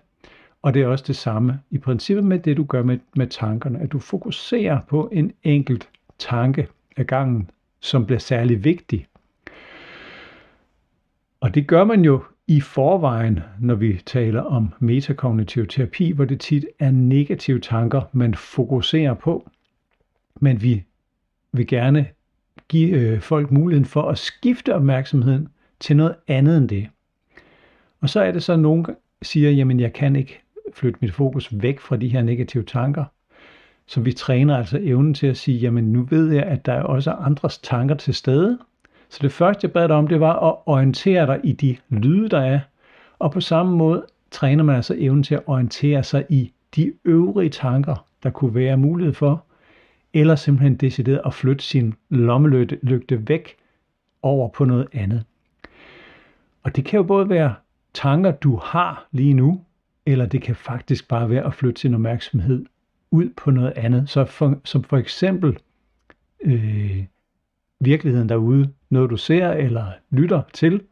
Og 0.62 0.74
det 0.74 0.82
er 0.82 0.86
også 0.86 1.04
det 1.06 1.16
samme 1.16 1.60
i 1.70 1.78
princippet 1.78 2.24
med 2.24 2.38
det, 2.38 2.56
du 2.56 2.64
gør 2.64 2.82
med, 2.82 2.98
med 3.16 3.26
tankerne, 3.26 3.78
at 3.80 3.92
du 3.92 3.98
fokuserer 3.98 4.80
på 4.88 5.08
en 5.12 5.32
enkelt 5.42 5.88
tanke 6.18 6.68
af 6.96 7.06
gangen, 7.06 7.50
som 7.80 8.06
bliver 8.06 8.18
særlig 8.18 8.64
vigtig. 8.64 9.06
Og 11.40 11.54
det 11.54 11.66
gør 11.66 11.84
man 11.84 12.04
jo 12.04 12.22
i 12.46 12.60
forvejen, 12.60 13.40
når 13.60 13.74
vi 13.74 14.00
taler 14.06 14.42
om 14.42 14.68
metakognitiv 14.80 15.66
terapi, 15.66 16.10
hvor 16.10 16.24
det 16.24 16.40
tit 16.40 16.64
er 16.78 16.90
negative 16.90 17.60
tanker, 17.60 18.02
man 18.12 18.34
fokuserer 18.34 19.14
på. 19.14 19.50
Men 20.40 20.62
vi 20.62 20.84
vil 21.52 21.66
gerne 21.66 22.06
give 22.68 22.90
øh, 22.90 23.20
folk 23.20 23.50
muligheden 23.50 23.84
for 23.84 24.02
at 24.02 24.18
skifte 24.18 24.74
opmærksomheden 24.74 25.48
til 25.80 25.96
noget 25.96 26.14
andet 26.28 26.56
end 26.56 26.68
det. 26.68 26.88
Og 28.00 28.10
så 28.10 28.20
er 28.20 28.32
det 28.32 28.42
så, 28.42 28.52
at 28.52 28.60
nogen 28.60 28.86
siger, 29.22 29.50
jamen 29.50 29.80
jeg 29.80 29.92
kan 29.92 30.16
ikke 30.16 30.42
flytte 30.74 30.98
mit 31.02 31.12
fokus 31.12 31.62
væk 31.62 31.80
fra 31.80 31.96
de 31.96 32.08
her 32.08 32.22
negative 32.22 32.62
tanker. 32.62 33.04
Så 33.86 34.00
vi 34.00 34.12
træner 34.12 34.56
altså 34.56 34.78
evnen 34.82 35.14
til 35.14 35.26
at 35.26 35.36
sige, 35.36 35.58
jamen 35.58 35.92
nu 35.92 36.02
ved 36.02 36.32
jeg, 36.32 36.42
at 36.42 36.66
der 36.66 36.72
er 36.72 36.82
også 36.82 37.10
andres 37.10 37.58
tanker 37.58 37.94
til 37.94 38.14
stede. 38.14 38.58
Så 39.08 39.18
det 39.22 39.32
første, 39.32 39.64
jeg 39.64 39.72
bad 39.72 39.88
dig 39.88 39.96
om, 39.96 40.08
det 40.08 40.20
var 40.20 40.48
at 40.48 40.56
orientere 40.66 41.26
dig 41.26 41.40
i 41.44 41.52
de 41.52 41.76
lyde, 41.88 42.28
der 42.28 42.40
er. 42.40 42.60
Og 43.18 43.32
på 43.32 43.40
samme 43.40 43.76
måde 43.76 44.06
træner 44.30 44.64
man 44.64 44.76
altså 44.76 44.94
evnen 44.98 45.22
til 45.22 45.34
at 45.34 45.42
orientere 45.46 46.02
sig 46.02 46.26
i 46.28 46.52
de 46.76 46.92
øvrige 47.04 47.50
tanker, 47.50 48.06
der 48.22 48.30
kunne 48.30 48.54
være 48.54 48.76
mulighed 48.76 49.14
for, 49.14 49.44
eller 50.14 50.34
simpelthen 50.36 50.76
decideret 50.76 51.20
at 51.26 51.34
flytte 51.34 51.64
sin 51.64 51.94
lommelygte 52.10 53.28
væk 53.28 53.56
over 54.22 54.48
på 54.48 54.64
noget 54.64 54.88
andet. 54.92 55.24
Og 56.62 56.76
det 56.76 56.84
kan 56.84 56.96
jo 56.96 57.02
både 57.02 57.28
være 57.28 57.54
tanker, 57.94 58.30
du 58.30 58.56
har 58.56 59.08
lige 59.12 59.34
nu, 59.34 59.64
eller 60.06 60.26
det 60.26 60.42
kan 60.42 60.56
faktisk 60.56 61.08
bare 61.08 61.30
være 61.30 61.46
at 61.46 61.54
flytte 61.54 61.80
sin 61.80 61.94
opmærksomhed 61.94 62.66
ud 63.10 63.28
på 63.36 63.50
noget 63.50 63.72
andet. 63.76 64.10
Så 64.10 64.24
for, 64.24 64.60
som 64.64 64.84
for 64.84 64.96
eksempel 64.96 65.58
øh, 66.40 67.04
virkeligheden 67.80 68.28
derude, 68.28 68.72
noget 68.90 69.10
du 69.10 69.16
ser 69.16 69.50
eller 69.50 69.86
lytter 70.10 70.42
til, 70.52 70.82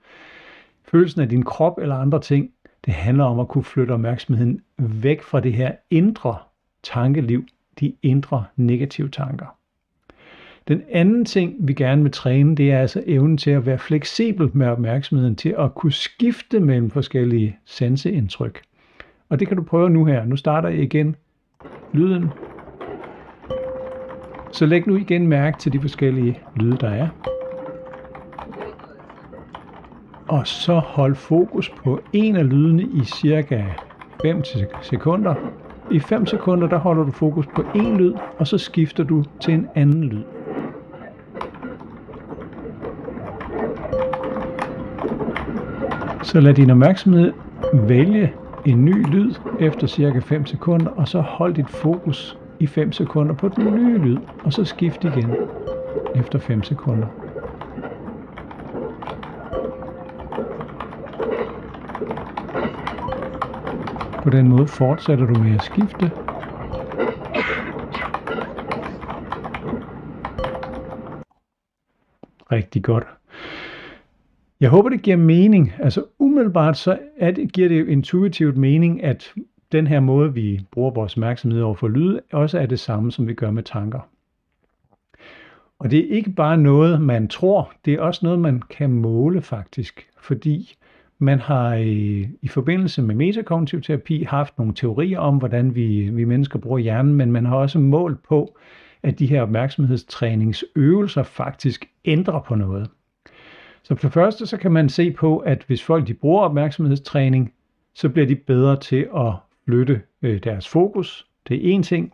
følelsen 0.85 1.21
af 1.21 1.29
din 1.29 1.43
krop 1.43 1.79
eller 1.79 1.97
andre 1.97 2.21
ting, 2.21 2.51
det 2.85 2.95
handler 2.95 3.25
om 3.25 3.41
at 3.41 3.49
kunne 3.49 3.65
flytte 3.65 3.93
opmærksomheden 3.93 4.61
væk 4.79 5.23
fra 5.23 5.41
det 5.41 5.53
her 5.53 5.73
indre 5.91 6.39
tankeliv, 6.83 7.45
de 7.81 7.93
indre 8.03 8.45
negative 8.57 9.09
tanker. 9.09 9.47
Den 10.69 10.83
anden 10.91 11.25
ting, 11.25 11.55
vi 11.59 11.73
gerne 11.73 12.03
vil 12.03 12.13
træne, 12.13 12.57
det 12.57 12.73
er 12.73 12.79
altså 12.79 13.03
evnen 13.07 13.37
til 13.37 13.51
at 13.51 13.67
være 13.67 13.79
fleksibel 13.79 14.51
med 14.53 14.67
opmærksomheden, 14.67 15.37
til 15.37 15.55
at 15.59 15.75
kunne 15.75 15.93
skifte 15.93 16.61
mellem 16.61 16.91
forskellige 16.91 17.57
sanseindtryk. 17.65 18.63
Og 19.29 19.41
det 19.41 19.49
kan 19.49 19.57
du 19.57 19.63
prøve 19.63 19.91
nu 19.91 20.05
her. 20.05 20.25
Nu 20.25 20.37
starter 20.37 20.69
jeg 20.69 20.79
igen 20.79 21.17
lyden. 21.93 22.31
Så 24.53 24.67
læg 24.67 24.87
nu 24.87 24.97
igen 24.97 25.27
mærke 25.27 25.59
til 25.59 25.73
de 25.73 25.81
forskellige 25.81 26.39
lyde, 26.57 26.77
der 26.77 26.89
er. 26.89 27.09
Og 30.29 30.47
så 30.47 30.75
hold 30.75 31.15
fokus 31.15 31.71
på 31.71 32.01
en 32.13 32.37
af 32.37 32.49
lydene 32.49 32.83
i 32.83 33.05
cirka 33.05 33.65
5 34.23 34.43
sekunder. 34.83 35.35
I 35.91 35.99
5 35.99 36.27
sekunder 36.27 36.69
der 36.69 36.79
holder 36.79 37.05
du 37.05 37.11
fokus 37.11 37.47
på 37.47 37.65
en 37.75 37.97
lyd, 37.97 38.15
og 38.39 38.47
så 38.47 38.59
skifter 38.59 39.05
du 39.05 39.25
til 39.41 39.55
en 39.55 39.69
anden 39.75 40.05
lyd. 40.05 40.23
Så 46.23 46.41
lad 46.41 46.55
din 46.55 46.71
opmærksomhed 46.71 47.33
vælge 47.75 48.33
en 48.67 48.85
ny 48.85 49.07
lyd 49.07 49.35
efter 49.61 49.87
cirka 49.87 50.19
5 50.19 50.47
sekunder, 50.47 50.91
og 50.91 51.09
så 51.09 51.21
hold 51.21 51.55
dit 51.55 51.71
fokus 51.71 52.39
i 52.61 52.67
5 52.67 52.93
sekunder 52.93 53.35
på 53.35 53.49
den 53.49 53.65
nye 53.75 53.99
lyd, 53.99 54.17
og 54.45 54.53
så 54.53 54.65
skift 54.65 55.05
igen 55.05 55.35
efter 56.15 56.39
5 56.39 56.63
sekunder. 56.63 57.07
På 64.23 64.31
den 64.31 64.49
måde 64.49 64.67
fortsætter 64.67 65.27
du 65.27 65.41
med 65.41 65.55
at 65.55 65.63
skifte. 65.63 66.13
Rigtig 72.53 72.85
godt. 72.85 73.05
Jeg 74.61 74.71
håber, 74.71 74.89
det 74.89 75.03
giver 75.03 75.17
mening. 75.17 75.73
Altså 75.79 76.05
umiddelbart 76.19 76.79
så 76.79 76.99
er 77.17 77.31
det, 77.31 77.53
giver 77.53 77.69
det 77.69 77.81
jo 77.81 77.85
intuitivt 77.85 78.57
mening, 78.57 79.05
at 79.05 79.35
den 79.73 79.87
her 79.87 80.01
måde, 80.01 80.35
vi 80.35 80.61
bruger 80.73 80.91
vores 80.91 81.15
opmærksomhed 81.15 81.63
over 81.63 81.75
for 81.75 81.89
lyd, 81.89 82.19
også 82.33 82.59
er 82.59 82.67
det 82.67 82.81
samme, 82.81 83.13
som 83.13 83.29
vi 83.29 83.35
gør 83.35 83.51
med 83.51 83.63
tanker. 83.63 84.01
Og 85.79 85.91
det 85.91 85.99
er 85.99 86.17
ikke 86.17 86.31
bare 86.31 86.57
noget, 86.57 87.03
man 87.03 87.29
tror, 87.29 87.73
det 87.85 87.95
er 87.95 88.01
også 88.01 88.21
noget, 88.23 88.39
man 88.39 88.63
kan 88.71 88.91
måle 88.93 89.43
faktisk, 89.43 90.09
fordi 90.21 90.75
man 91.23 91.41
har 91.41 91.75
i, 91.75 92.29
i 92.43 92.49
forbindelse 92.49 93.03
med 93.03 93.15
metakognitiv 93.15 93.83
terapi 93.83 94.23
haft 94.23 94.59
nogle 94.59 94.75
teorier 94.75 95.19
om, 95.19 95.37
hvordan 95.37 95.75
vi, 95.75 96.11
vi 96.11 96.25
mennesker 96.25 96.59
bruger 96.59 96.79
hjernen, 96.79 97.15
men 97.15 97.33
man 97.33 97.47
har 97.47 97.57
også 97.57 97.79
målt 97.79 98.23
på, 98.23 98.57
at 99.03 99.19
de 99.19 99.27
her 99.27 99.43
opmærksomhedstræningsøvelser 99.43 101.23
faktisk 101.23 101.89
ændrer 102.05 102.41
på 102.41 102.55
noget. 102.55 102.91
Så 103.83 103.95
for 103.95 104.07
det 104.07 104.13
første 104.13 104.47
så 104.47 104.57
kan 104.57 104.73
man 104.73 104.89
se 104.89 105.11
på, 105.11 105.39
at 105.39 105.65
hvis 105.67 105.83
folk 105.83 106.07
de 106.07 106.15
bruger 106.15 106.43
opmærksomhedstræning, 106.43 107.53
så 107.95 108.09
bliver 108.09 108.27
de 108.27 108.37
bedre 108.37 108.77
til 108.77 109.09
at 109.17 109.33
flytte 109.65 110.03
øh, 110.23 110.41
deres 110.45 110.69
fokus. 110.69 111.27
Det 111.49 111.57
er 111.57 111.75
en 111.75 111.83
ting. 111.83 112.13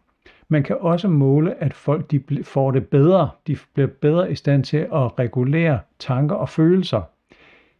Man 0.48 0.62
kan 0.62 0.76
også 0.80 1.08
måle, 1.08 1.62
at 1.62 1.74
folk 1.74 2.10
de 2.10 2.44
får 2.44 2.70
det 2.70 2.86
bedre. 2.86 3.30
De 3.46 3.56
bliver 3.74 3.88
bedre 3.88 4.32
i 4.32 4.34
stand 4.34 4.64
til 4.64 4.76
at 4.76 5.18
regulere 5.18 5.78
tanker 5.98 6.34
og 6.34 6.48
følelser. 6.48 7.02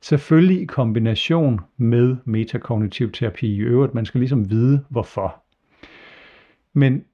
Selvfølgelig 0.01 0.63
i 0.63 0.65
kombination 0.65 1.61
med 1.77 2.17
metakognitiv 2.25 3.13
terapi 3.13 3.55
i 3.55 3.59
øvrigt. 3.59 3.95
Man 3.95 4.07
skal 4.07 4.21
ligesom 4.21 4.51
vide, 4.51 4.85
hvorfor. 4.89 5.43
Men 6.73 7.05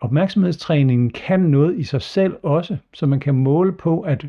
opmærksomhedstræningen 0.00 1.10
kan 1.10 1.40
noget 1.40 1.78
i 1.78 1.82
sig 1.84 2.02
selv 2.02 2.36
også, 2.42 2.76
så 2.94 3.06
man 3.06 3.20
kan 3.20 3.34
måle 3.34 3.72
på, 3.72 4.00
at 4.00 4.26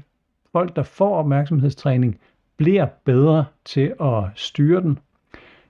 folk, 0.52 0.76
der 0.76 0.84
får 0.84 1.16
opmærksomhedstræning, 1.16 2.20
bliver 2.58 2.88
bedre 3.06 3.46
til 3.66 3.94
at 4.02 4.24
styre 4.36 4.82
den. 4.82 5.00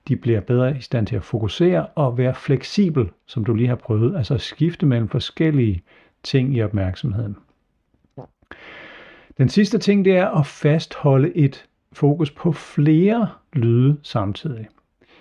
De 0.08 0.16
bliver 0.16 0.40
bedre 0.40 0.78
i 0.78 0.82
stand 0.82 1.08
til 1.08 1.16
at 1.16 1.24
fokusere 1.24 1.86
og 1.86 2.18
være 2.18 2.36
fleksibel, 2.36 3.10
som 3.26 3.46
du 3.46 3.54
lige 3.54 3.68
har 3.68 3.76
prøvet, 3.76 4.18
altså 4.18 4.34
at 4.34 4.42
skifte 4.42 4.86
mellem 4.86 5.10
forskellige 5.10 5.84
ting 6.24 6.56
i 6.56 6.62
opmærksomheden. 6.62 7.36
Den 9.38 9.50
sidste 9.50 9.78
ting, 9.78 10.06
det 10.06 10.18
er 10.18 10.28
at 10.28 10.46
fastholde 10.46 11.38
et 11.38 11.66
fokus 11.94 12.32
på 12.32 12.52
flere 12.52 13.30
lyde 13.54 13.98
samtidig. 14.04 14.68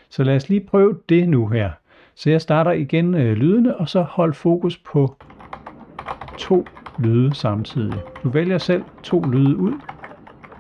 Så 0.09 0.25
lad 0.25 0.37
os 0.37 0.49
lige 0.49 0.61
prøve 0.61 0.99
det 1.09 1.29
nu 1.29 1.47
her. 1.47 1.71
Så 2.15 2.31
jeg 2.31 2.41
starter 2.41 2.71
igen 2.73 3.15
øh, 3.15 3.37
lydene, 3.37 3.77
og 3.77 3.89
så 3.89 4.03
hold 4.03 4.35
fokus 4.35 4.77
på 4.77 5.17
to 6.39 6.67
lyde 6.99 7.35
samtidig. 7.35 7.99
Du 8.23 8.29
vælger 8.29 8.59
selv 8.59 8.83
to 9.03 9.21
lyde 9.21 9.57
ud, 9.57 9.73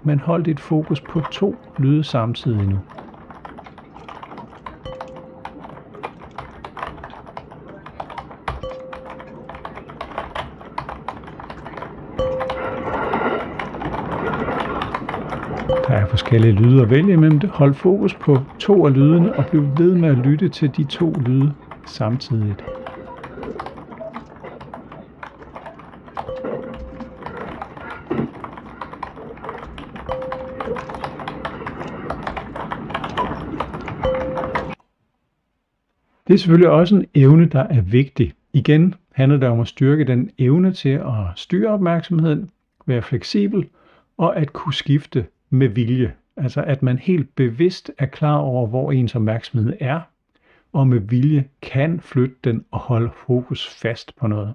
men 0.04 0.18
hold 0.20 0.44
dit 0.44 0.60
fokus 0.60 1.00
på 1.00 1.20
to 1.32 1.56
lyde 1.78 2.04
samtidig 2.04 2.66
nu. 2.66 2.78
forskellige 16.26 16.62
lyde 16.62 16.82
at 16.82 16.90
vælge 16.90 17.12
imellem. 17.12 17.40
Hold 17.48 17.74
fokus 17.74 18.14
på 18.14 18.38
to 18.58 18.86
af 18.86 18.94
lydene 18.94 19.32
og 19.32 19.46
bliv 19.46 19.62
ved 19.78 19.94
med 19.94 20.08
at 20.08 20.16
lytte 20.16 20.48
til 20.48 20.76
de 20.76 20.84
to 20.84 21.12
lyde 21.26 21.52
samtidig. 21.84 22.56
Det 36.26 36.34
er 36.34 36.38
selvfølgelig 36.38 36.70
også 36.70 36.94
en 36.94 37.06
evne, 37.14 37.46
der 37.46 37.62
er 37.62 37.80
vigtig. 37.80 38.32
Igen 38.52 38.94
handler 39.12 39.38
det 39.38 39.48
om 39.48 39.60
at 39.60 39.68
styrke 39.68 40.04
den 40.04 40.30
evne 40.38 40.72
til 40.72 40.88
at 40.88 41.26
styre 41.36 41.70
opmærksomheden, 41.70 42.50
være 42.86 43.02
fleksibel 43.02 43.68
og 44.18 44.36
at 44.36 44.52
kunne 44.52 44.74
skifte 44.74 45.26
med 45.56 45.68
vilje. 45.68 46.12
Altså 46.36 46.62
at 46.62 46.82
man 46.82 46.98
helt 46.98 47.34
bevidst 47.34 47.90
er 47.98 48.06
klar 48.06 48.36
over, 48.36 48.66
hvor 48.66 48.92
ens 48.92 49.14
opmærksomhed 49.14 49.72
er, 49.80 50.00
og 50.72 50.88
med 50.88 50.98
vilje 51.00 51.44
kan 51.62 52.00
flytte 52.00 52.36
den 52.44 52.64
og 52.70 52.78
holde 52.78 53.10
fokus 53.26 53.68
fast 53.68 54.16
på 54.16 54.26
noget. 54.26 54.54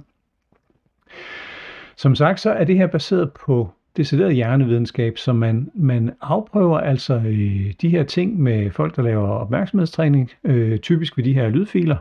Som 1.95 2.15
sagt, 2.15 2.39
så 2.39 2.51
er 2.51 2.63
det 2.63 2.77
her 2.77 2.87
baseret 2.87 3.31
på 3.33 3.69
decideret 3.97 4.35
hjernevidenskab, 4.35 5.17
så 5.17 5.33
man, 5.33 5.71
man 5.73 6.13
afprøver 6.21 6.79
altså 6.79 7.13
øh, 7.13 7.73
de 7.81 7.89
her 7.89 8.03
ting 8.03 8.39
med 8.39 8.71
folk, 8.71 8.95
der 8.95 9.01
laver 9.01 9.27
opmærksomhedstræning, 9.27 10.31
øh, 10.43 10.79
typisk 10.79 11.17
ved 11.17 11.23
de 11.23 11.33
her 11.33 11.49
lydfiler, 11.49 11.97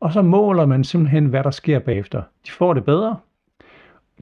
og 0.00 0.12
så 0.12 0.22
måler 0.22 0.66
man 0.66 0.84
simpelthen, 0.84 1.26
hvad 1.26 1.44
der 1.44 1.50
sker 1.50 1.78
bagefter. 1.78 2.22
De 2.46 2.50
får 2.50 2.74
det 2.74 2.84
bedre, 2.84 3.16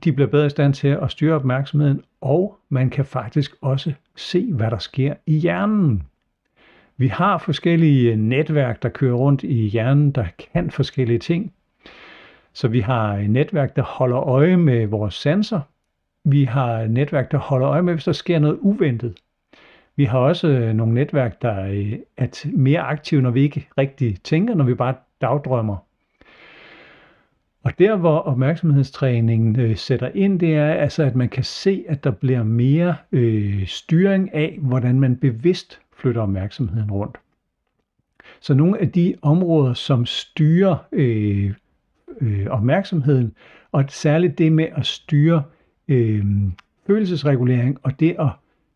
de 0.04 0.12
bliver 0.12 0.28
bedre 0.28 0.46
i 0.46 0.50
stand 0.50 0.74
til 0.74 0.88
at 0.88 1.10
styre 1.10 1.34
opmærksomheden, 1.34 2.02
og 2.20 2.58
man 2.68 2.90
kan 2.90 3.04
faktisk 3.04 3.54
også 3.60 3.92
se, 4.16 4.52
hvad 4.52 4.70
der 4.70 4.78
sker 4.78 5.14
i 5.26 5.38
hjernen. 5.38 6.02
Vi 6.96 7.08
har 7.08 7.38
forskellige 7.38 8.12
øh, 8.12 8.18
netværk, 8.18 8.82
der 8.82 8.88
kører 8.88 9.14
rundt 9.14 9.42
i 9.42 9.68
hjernen, 9.68 10.10
der 10.10 10.24
kan 10.38 10.70
forskellige 10.70 11.18
ting. 11.18 11.52
Så 12.52 12.68
vi 12.68 12.80
har 12.80 13.14
et 13.14 13.30
netværk, 13.30 13.76
der 13.76 13.82
holder 13.82 14.20
øje 14.20 14.56
med 14.56 14.86
vores 14.86 15.14
sanser. 15.14 15.60
Vi 16.24 16.44
har 16.44 16.78
et 16.78 16.90
netværk, 16.90 17.30
der 17.30 17.38
holder 17.38 17.68
øje 17.68 17.82
med, 17.82 17.94
hvis 17.94 18.04
der 18.04 18.12
sker 18.12 18.38
noget 18.38 18.58
uventet. 18.60 19.14
Vi 19.96 20.04
har 20.04 20.18
også 20.18 20.72
nogle 20.74 20.94
netværk, 20.94 21.42
der 21.42 21.50
er 22.16 22.50
mere 22.56 22.80
aktive, 22.80 23.22
når 23.22 23.30
vi 23.30 23.42
ikke 23.42 23.68
rigtig 23.78 24.22
tænker, 24.22 24.54
når 24.54 24.64
vi 24.64 24.74
bare 24.74 24.94
dagdrømmer. 25.20 25.76
Og 27.62 27.78
der, 27.78 27.96
hvor 27.96 28.18
opmærksomhedstræningen 28.18 29.60
øh, 29.60 29.76
sætter 29.76 30.10
ind, 30.14 30.40
det 30.40 30.54
er 30.54 30.72
altså, 30.72 31.02
at 31.02 31.16
man 31.16 31.28
kan 31.28 31.44
se, 31.44 31.84
at 31.88 32.04
der 32.04 32.10
bliver 32.10 32.42
mere 32.42 32.96
øh, 33.12 33.66
styring 33.66 34.34
af, 34.34 34.58
hvordan 34.60 35.00
man 35.00 35.16
bevidst 35.16 35.80
flytter 35.96 36.22
opmærksomheden 36.22 36.90
rundt. 36.90 37.18
Så 38.40 38.54
nogle 38.54 38.80
af 38.80 38.92
de 38.92 39.14
områder, 39.22 39.74
som 39.74 40.06
styrer 40.06 40.76
øh, 40.92 41.54
øh, 42.20 42.46
opmærksomheden, 42.46 43.32
og 43.72 43.84
særligt 43.88 44.38
det 44.38 44.52
med 44.52 44.66
at 44.76 44.86
styre 44.86 45.42
øh, 45.88 46.24
følelsesregulering 46.86 47.78
og 47.82 48.00
det 48.00 48.16
at 48.18 48.28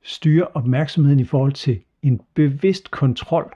styre 0.03 0.47
opmærksomheden 0.55 1.21
i 1.21 1.25
forhold 1.25 1.53
til 1.53 1.81
en 2.03 2.21
bevidst 2.35 2.91
kontrol, 2.91 3.55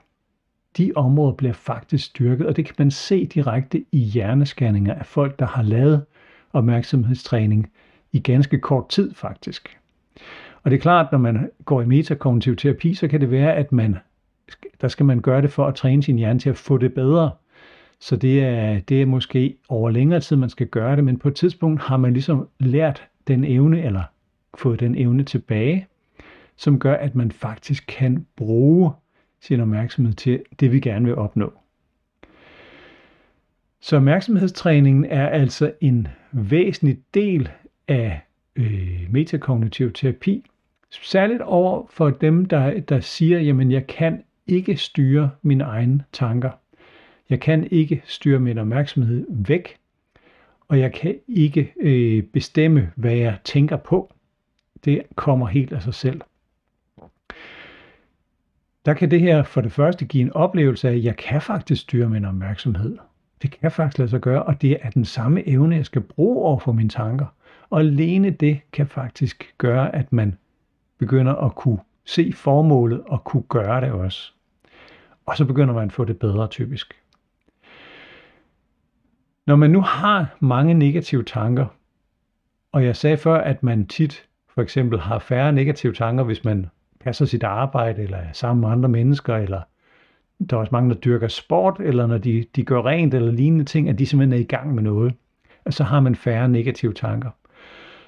de 0.77 0.91
områder 0.95 1.33
bliver 1.33 1.53
faktisk 1.53 2.05
styrket, 2.05 2.47
og 2.47 2.55
det 2.55 2.65
kan 2.65 2.75
man 2.77 2.91
se 2.91 3.25
direkte 3.25 3.85
i 3.91 3.97
hjerneskanninger 3.99 4.93
af 4.93 5.05
folk, 5.05 5.39
der 5.39 5.45
har 5.45 5.63
lavet 5.63 6.05
opmærksomhedstræning 6.53 7.71
i 8.11 8.19
ganske 8.19 8.59
kort 8.59 8.89
tid 8.89 9.13
faktisk. 9.13 9.77
Og 10.63 10.71
det 10.71 10.77
er 10.77 10.81
klart, 10.81 11.11
når 11.11 11.19
man 11.19 11.51
går 11.65 11.81
i 11.81 11.85
metakognitiv 11.85 12.55
terapi, 12.55 12.93
så 12.93 13.07
kan 13.07 13.21
det 13.21 13.31
være, 13.31 13.55
at 13.55 13.71
man, 13.71 13.97
der 14.81 14.87
skal 14.87 15.05
man 15.05 15.19
gøre 15.19 15.41
det 15.41 15.51
for 15.51 15.67
at 15.67 15.75
træne 15.75 16.03
sin 16.03 16.17
hjerne 16.17 16.39
til 16.39 16.49
at 16.49 16.57
få 16.57 16.77
det 16.77 16.93
bedre. 16.93 17.31
Så 17.99 18.15
det 18.15 18.43
er, 18.43 18.79
det 18.79 19.01
er 19.01 19.05
måske 19.05 19.57
over 19.69 19.89
længere 19.89 20.19
tid, 20.19 20.35
man 20.35 20.49
skal 20.49 20.67
gøre 20.67 20.95
det, 20.95 21.03
men 21.03 21.17
på 21.17 21.27
et 21.27 21.35
tidspunkt 21.35 21.81
har 21.81 21.97
man 21.97 22.13
ligesom 22.13 22.47
lært 22.59 23.07
den 23.27 23.43
evne, 23.43 23.83
eller 23.83 24.03
fået 24.57 24.79
den 24.79 24.95
evne 24.95 25.23
tilbage, 25.23 25.87
som 26.55 26.79
gør, 26.79 26.93
at 26.93 27.15
man 27.15 27.31
faktisk 27.31 27.85
kan 27.87 28.25
bruge 28.35 28.91
sin 29.41 29.59
opmærksomhed 29.59 30.13
til 30.13 30.43
det, 30.59 30.71
vi 30.71 30.79
gerne 30.79 31.05
vil 31.05 31.15
opnå. 31.15 31.53
Så 33.81 33.95
opmærksomhedstræningen 33.95 35.05
er 35.05 35.27
altså 35.29 35.71
en 35.81 36.07
væsentlig 36.31 36.99
del 37.13 37.49
af 37.87 38.21
øh, 38.55 39.07
metakognitiv 39.09 39.93
terapi, 39.93 40.45
særligt 40.89 41.41
over 41.41 41.85
for 41.89 42.09
dem, 42.09 42.45
der, 42.45 42.79
der 42.79 42.99
siger, 42.99 43.39
jamen 43.39 43.71
jeg 43.71 43.87
kan 43.87 44.23
ikke 44.47 44.77
styre 44.77 45.29
mine 45.41 45.63
egne 45.63 46.03
tanker. 46.11 46.51
Jeg 47.29 47.39
kan 47.39 47.67
ikke 47.71 48.01
styre 48.05 48.39
min 48.39 48.57
opmærksomhed 48.57 49.25
væk, 49.29 49.77
og 50.67 50.79
jeg 50.79 50.93
kan 50.93 51.15
ikke 51.27 51.73
øh, 51.79 52.23
bestemme, 52.23 52.91
hvad 52.95 53.15
jeg 53.15 53.37
tænker 53.43 53.77
på. 53.77 54.13
Det 54.85 55.01
kommer 55.15 55.47
helt 55.47 55.73
af 55.73 55.81
sig 55.81 55.93
selv. 55.93 56.21
Der 58.85 58.93
kan 58.93 59.11
det 59.11 59.19
her 59.19 59.43
for 59.43 59.61
det 59.61 59.71
første 59.71 60.05
give 60.05 60.21
en 60.21 60.33
oplevelse 60.33 60.89
af, 60.89 60.93
at 60.93 61.03
jeg 61.03 61.17
kan 61.17 61.41
faktisk 61.41 61.81
styre 61.81 62.09
min 62.09 62.25
opmærksomhed. 62.25 62.97
Det 63.41 63.51
kan 63.51 63.71
faktisk 63.71 63.97
lade 63.97 64.09
sig 64.09 64.21
gøre, 64.21 64.43
og 64.43 64.61
det 64.61 64.77
er 64.81 64.89
den 64.89 65.05
samme 65.05 65.47
evne, 65.47 65.75
jeg 65.75 65.85
skal 65.85 66.01
bruge 66.01 66.45
over 66.45 66.59
for 66.59 66.71
mine 66.71 66.89
tanker. 66.89 67.25
Og 67.69 67.79
alene 67.79 68.29
det 68.29 68.59
kan 68.71 68.87
faktisk 68.87 69.53
gøre, 69.57 69.95
at 69.95 70.13
man 70.13 70.37
begynder 70.97 71.35
at 71.35 71.55
kunne 71.55 71.79
se 72.05 72.33
formålet 72.33 73.01
og 73.07 73.23
kunne 73.23 73.43
gøre 73.43 73.81
det 73.81 73.91
også. 73.91 74.33
Og 75.25 75.37
så 75.37 75.45
begynder 75.45 75.73
man 75.73 75.85
at 75.85 75.93
få 75.93 76.05
det 76.05 76.19
bedre 76.19 76.47
typisk. 76.47 76.93
Når 79.47 79.55
man 79.55 79.71
nu 79.71 79.81
har 79.81 80.37
mange 80.39 80.73
negative 80.73 81.23
tanker, 81.23 81.65
og 82.71 82.85
jeg 82.85 82.95
sagde 82.95 83.17
før, 83.17 83.37
at 83.37 83.63
man 83.63 83.87
tit 83.87 84.25
for 84.53 84.61
eksempel 84.61 84.99
har 84.99 85.19
færre 85.19 85.53
negative 85.53 85.93
tanker, 85.93 86.23
hvis 86.23 86.43
man 86.43 86.69
passer 86.99 87.25
sit 87.25 87.43
arbejde, 87.43 88.01
eller 88.01 88.17
er 88.17 88.33
sammen 88.33 88.61
med 88.61 88.69
andre 88.69 88.89
mennesker, 88.89 89.35
eller 89.35 89.61
der 90.49 90.55
er 90.55 90.59
også 90.59 90.69
mange, 90.71 90.89
der 90.89 90.95
dyrker 90.95 91.27
sport, 91.27 91.79
eller 91.79 92.07
når 92.07 92.17
de, 92.17 92.45
de 92.55 92.63
gør 92.63 92.85
rent 92.85 93.13
eller 93.13 93.31
lignende 93.31 93.65
ting, 93.65 93.89
at 93.89 93.99
de 93.99 94.05
simpelthen 94.05 94.33
er 94.33 94.43
i 94.43 94.47
gang 94.47 94.75
med 94.75 94.83
noget. 94.83 95.13
Og 95.65 95.73
så 95.73 95.83
har 95.83 95.99
man 95.99 96.15
færre 96.15 96.49
negative 96.49 96.93
tanker. 96.93 97.29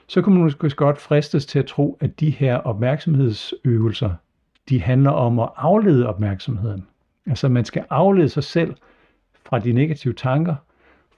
Så 0.08 0.22
kunne 0.22 0.36
man 0.36 0.44
måske 0.44 0.70
godt 0.70 0.98
fristes 0.98 1.46
til 1.46 1.60
at 1.60 1.66
tro, 1.66 1.98
at 2.00 2.20
de 2.20 2.30
her 2.30 2.56
opmærksomhedsøvelser, 2.56 4.14
de 4.70 4.82
handler 4.82 5.12
om 5.12 5.40
at 5.40 5.50
aflede 5.56 6.08
opmærksomheden. 6.08 6.86
Altså 7.28 7.50
man 7.50 7.66
skal 7.66 7.86
aflede 7.90 8.30
sig 8.30 8.44
selv 8.44 8.76
fra 9.46 9.60
de 9.60 9.74
negative 9.74 10.14
tanker, 10.14 10.56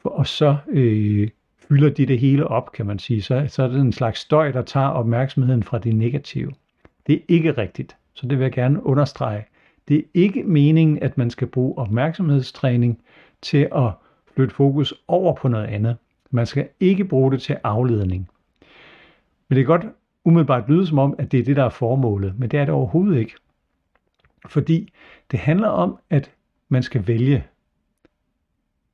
og 0.03 0.27
så 0.27 0.57
øh, 0.67 1.29
fylder 1.67 1.89
de 1.89 2.05
det 2.05 2.19
hele 2.19 2.47
op, 2.47 2.71
kan 2.71 2.85
man 2.85 2.99
sige. 2.99 3.21
Så, 3.21 3.45
så 3.47 3.63
er 3.63 3.67
det 3.67 3.81
en 3.81 3.91
slags 3.91 4.19
støj, 4.19 4.51
der 4.51 4.61
tager 4.61 4.87
opmærksomheden 4.87 5.63
fra 5.63 5.79
det 5.79 5.95
negative. 5.95 6.51
Det 7.07 7.15
er 7.15 7.19
ikke 7.27 7.51
rigtigt, 7.51 7.97
så 8.13 8.27
det 8.27 8.37
vil 8.37 8.43
jeg 8.43 8.51
gerne 8.51 8.85
understrege. 8.85 9.45
Det 9.87 9.97
er 9.97 10.03
ikke 10.13 10.43
meningen, 10.43 11.03
at 11.03 11.17
man 11.17 11.29
skal 11.29 11.47
bruge 11.47 11.77
opmærksomhedstræning 11.77 13.01
til 13.41 13.69
at 13.75 13.91
flytte 14.35 14.55
fokus 14.55 14.93
over 15.07 15.33
på 15.33 15.47
noget 15.47 15.65
andet. 15.67 15.97
Man 16.31 16.45
skal 16.45 16.67
ikke 16.79 17.05
bruge 17.05 17.31
det 17.31 17.41
til 17.41 17.57
afledning. 17.63 18.29
Men 19.49 19.55
det 19.55 19.65
kan 19.65 19.79
godt 19.79 19.85
umiddelbart 20.23 20.69
lyde 20.69 20.87
som 20.87 20.99
om, 20.99 21.15
at 21.17 21.31
det 21.31 21.39
er 21.39 21.43
det, 21.43 21.55
der 21.55 21.63
er 21.63 21.69
formålet, 21.69 22.39
men 22.39 22.49
det 22.49 22.59
er 22.59 22.65
det 22.65 22.73
overhovedet 22.73 23.19
ikke. 23.19 23.33
Fordi 24.47 24.93
det 25.31 25.39
handler 25.39 25.67
om, 25.67 25.99
at 26.09 26.31
man 26.69 26.83
skal 26.83 27.07
vælge. 27.07 27.45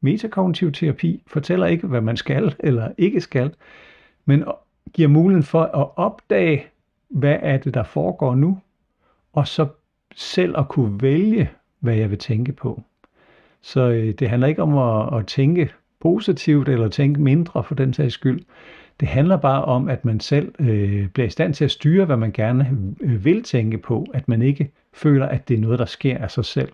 Metakognitiv 0.01 0.71
terapi 0.71 1.23
fortæller 1.27 1.65
ikke, 1.65 1.87
hvad 1.87 2.01
man 2.01 2.17
skal 2.17 2.55
eller 2.59 2.91
ikke 2.97 3.21
skal, 3.21 3.53
men 4.25 4.43
giver 4.93 5.07
muligheden 5.07 5.43
for 5.43 5.63
at 5.63 5.89
opdage 5.95 6.65
hvad 7.09 7.37
er 7.41 7.57
det, 7.57 7.73
der 7.73 7.83
foregår 7.83 8.35
nu, 8.35 8.59
og 9.33 9.47
så 9.47 9.67
selv 10.15 10.57
at 10.57 10.67
kunne 10.67 11.01
vælge, 11.01 11.49
hvad 11.79 11.95
jeg 11.95 12.09
vil 12.09 12.17
tænke 12.17 12.51
på. 12.51 12.83
Så 13.61 13.81
øh, 13.89 14.13
det 14.13 14.29
handler 14.29 14.47
ikke 14.47 14.61
om 14.61 14.77
at, 14.77 15.19
at 15.19 15.27
tænke 15.27 15.69
positivt 15.99 16.69
eller 16.69 16.87
tænke 16.87 17.21
mindre 17.21 17.63
for 17.63 17.75
den 17.75 17.93
sags 17.93 18.13
skyld. 18.13 18.41
Det 18.99 19.07
handler 19.07 19.37
bare 19.37 19.65
om, 19.65 19.89
at 19.89 20.05
man 20.05 20.19
selv 20.19 20.53
øh, 20.59 21.07
bliver 21.07 21.27
i 21.27 21.29
stand 21.29 21.53
til 21.53 21.65
at 21.65 21.71
styre, 21.71 22.05
hvad 22.05 22.17
man 22.17 22.31
gerne 22.31 22.95
øh, 23.01 23.25
vil 23.25 23.43
tænke 23.43 23.77
på, 23.77 24.05
at 24.13 24.27
man 24.27 24.41
ikke 24.41 24.71
føler, 24.93 25.25
at 25.25 25.47
det 25.47 25.55
er 25.55 25.61
noget, 25.61 25.79
der 25.79 25.85
sker 25.85 26.17
af 26.17 26.31
sig 26.31 26.45
selv. 26.45 26.71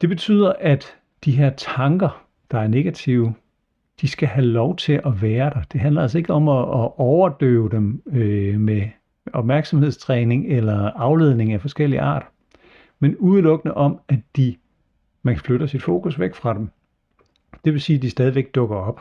Det 0.00 0.08
betyder, 0.08 0.52
at 0.60 0.96
de 1.24 1.32
her 1.32 1.50
tanker, 1.50 2.24
der 2.50 2.58
er 2.58 2.68
negative, 2.68 3.34
de 4.00 4.08
skal 4.08 4.28
have 4.28 4.46
lov 4.46 4.76
til 4.76 5.00
at 5.06 5.22
være 5.22 5.50
der. 5.50 5.62
Det 5.72 5.80
handler 5.80 6.02
altså 6.02 6.18
ikke 6.18 6.32
om 6.32 6.48
at, 6.48 6.58
at 6.58 6.90
overdøve 6.98 7.68
dem 7.70 8.02
øh, 8.06 8.60
med 8.60 8.82
opmærksomhedstræning 9.32 10.46
eller 10.46 10.90
afledning 10.90 11.52
af 11.52 11.60
forskellige 11.60 12.00
art, 12.00 12.26
men 13.00 13.16
udelukkende 13.16 13.74
om, 13.74 14.00
at 14.08 14.18
de, 14.36 14.56
man 15.22 15.36
flytter 15.36 15.66
sit 15.66 15.82
fokus 15.82 16.18
væk 16.18 16.34
fra 16.34 16.54
dem. 16.54 16.68
Det 17.64 17.72
vil 17.72 17.80
sige, 17.80 17.96
at 17.96 18.02
de 18.02 18.10
stadigvæk 18.10 18.54
dukker 18.54 18.76
op. 18.76 19.00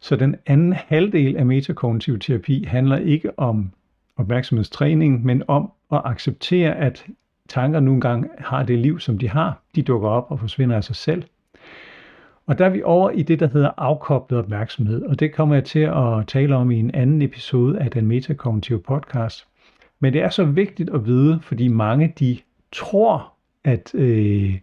Så 0.00 0.16
den 0.16 0.36
anden 0.46 0.72
halvdel 0.72 1.36
af 1.36 1.46
metakognitiv 1.46 2.18
terapi 2.18 2.64
handler 2.64 2.96
ikke 2.96 3.38
om 3.38 3.72
opmærksomhedstræning, 4.16 5.24
men 5.24 5.42
om 5.48 5.72
at 5.92 6.02
acceptere, 6.04 6.76
at 6.76 7.06
tanker 7.48 7.80
nogle 7.80 8.00
gange 8.00 8.28
har 8.38 8.62
det 8.62 8.78
liv, 8.78 9.00
som 9.00 9.18
de 9.18 9.28
har. 9.28 9.62
De 9.74 9.82
dukker 9.82 10.08
op 10.08 10.26
og 10.30 10.40
forsvinder 10.40 10.76
af 10.76 10.84
sig 10.84 10.96
selv. 10.96 11.24
Og 12.46 12.58
der 12.58 12.64
er 12.64 12.70
vi 12.70 12.82
over 12.82 13.10
i 13.10 13.22
det, 13.22 13.40
der 13.40 13.48
hedder 13.48 13.70
afkoblet 13.76 14.38
opmærksomhed, 14.38 15.02
og 15.02 15.20
det 15.20 15.32
kommer 15.32 15.54
jeg 15.54 15.64
til 15.64 15.78
at 15.78 16.26
tale 16.26 16.56
om 16.56 16.70
i 16.70 16.78
en 16.78 16.94
anden 16.94 17.22
episode 17.22 17.78
af 17.78 17.90
den 17.90 18.06
metakognitive 18.06 18.80
podcast. 18.80 19.46
Men 20.00 20.12
det 20.12 20.22
er 20.22 20.28
så 20.28 20.44
vigtigt 20.44 20.90
at 20.90 21.06
vide, 21.06 21.40
fordi 21.42 21.68
mange 21.68 22.14
de 22.18 22.38
tror, 22.72 23.32
at 23.64 23.94
øh, 23.94 24.58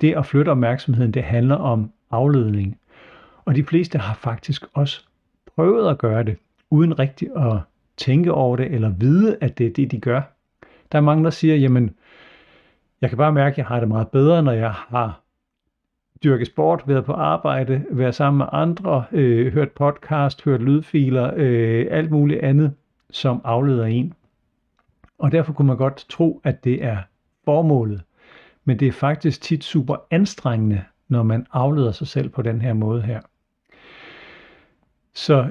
det 0.00 0.16
at 0.16 0.26
flytte 0.26 0.48
opmærksomheden, 0.50 1.14
det 1.14 1.22
handler 1.22 1.56
om 1.56 1.92
afledning. 2.10 2.78
Og 3.44 3.56
de 3.56 3.64
fleste 3.64 3.98
har 3.98 4.14
faktisk 4.14 4.64
også 4.74 5.04
prøvet 5.54 5.90
at 5.90 5.98
gøre 5.98 6.22
det, 6.22 6.36
uden 6.70 6.98
rigtig 6.98 7.28
at 7.36 7.58
tænke 7.96 8.32
over 8.32 8.56
det, 8.56 8.74
eller 8.74 8.88
vide, 8.88 9.36
at 9.40 9.58
det 9.58 9.66
er 9.66 9.70
det, 9.70 9.90
de 9.90 10.00
gør. 10.00 10.22
Der 10.92 10.98
er 10.98 11.02
mange, 11.02 11.24
der 11.24 11.30
siger, 11.30 11.56
jamen, 11.56 11.90
jeg 13.00 13.10
kan 13.10 13.18
bare 13.18 13.32
mærke, 13.32 13.54
at 13.54 13.58
jeg 13.58 13.66
har 13.66 13.80
det 13.80 13.88
meget 13.88 14.08
bedre, 14.08 14.42
når 14.42 14.52
jeg 14.52 14.72
har 14.72 15.19
dyrke 16.24 16.44
sport, 16.44 16.82
været 16.86 17.04
på 17.04 17.12
arbejde, 17.12 17.84
været 17.90 18.14
sammen 18.14 18.38
med 18.38 18.46
andre, 18.52 19.04
øh, 19.12 19.52
hørt 19.52 19.70
podcast, 19.70 20.44
hørt 20.44 20.62
lydfiler, 20.62 21.32
øh, 21.36 21.86
alt 21.90 22.10
muligt 22.10 22.40
andet, 22.40 22.74
som 23.10 23.40
afleder 23.44 23.84
en. 23.84 24.14
Og 25.18 25.32
derfor 25.32 25.52
kunne 25.52 25.68
man 25.68 25.76
godt 25.76 26.06
tro, 26.08 26.40
at 26.44 26.64
det 26.64 26.84
er 26.84 26.98
formålet. 27.44 28.02
Men 28.64 28.78
det 28.78 28.88
er 28.88 28.92
faktisk 28.92 29.40
tit 29.42 29.64
super 29.64 29.96
anstrengende, 30.10 30.84
når 31.08 31.22
man 31.22 31.46
afleder 31.52 31.92
sig 31.92 32.06
selv 32.06 32.28
på 32.28 32.42
den 32.42 32.60
her 32.60 32.72
måde 32.72 33.02
her. 33.02 33.20
Så 35.14 35.48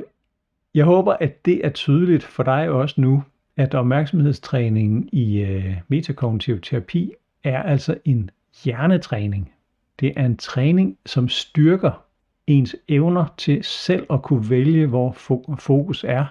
jeg 0.73 0.85
håber, 0.85 1.13
at 1.13 1.45
det 1.45 1.65
er 1.65 1.69
tydeligt 1.69 2.23
for 2.23 2.43
dig 2.43 2.69
også 2.69 3.01
nu, 3.01 3.23
at 3.57 3.75
opmærksomhedstræningen 3.75 5.09
i 5.11 5.39
øh, 5.39 5.77
metakognitiv 5.87 6.61
terapi 6.61 7.13
er 7.43 7.63
altså 7.63 7.97
en 8.05 8.29
hjernetræning. 8.63 9.51
Det 9.99 10.13
er 10.15 10.25
en 10.25 10.37
træning, 10.37 10.97
som 11.05 11.29
styrker 11.29 12.03
ens 12.47 12.75
evner 12.87 13.25
til 13.37 13.63
selv 13.63 14.05
at 14.09 14.21
kunne 14.21 14.49
vælge, 14.49 14.87
hvor 14.87 15.11
fokus 15.59 16.05
er, 16.07 16.25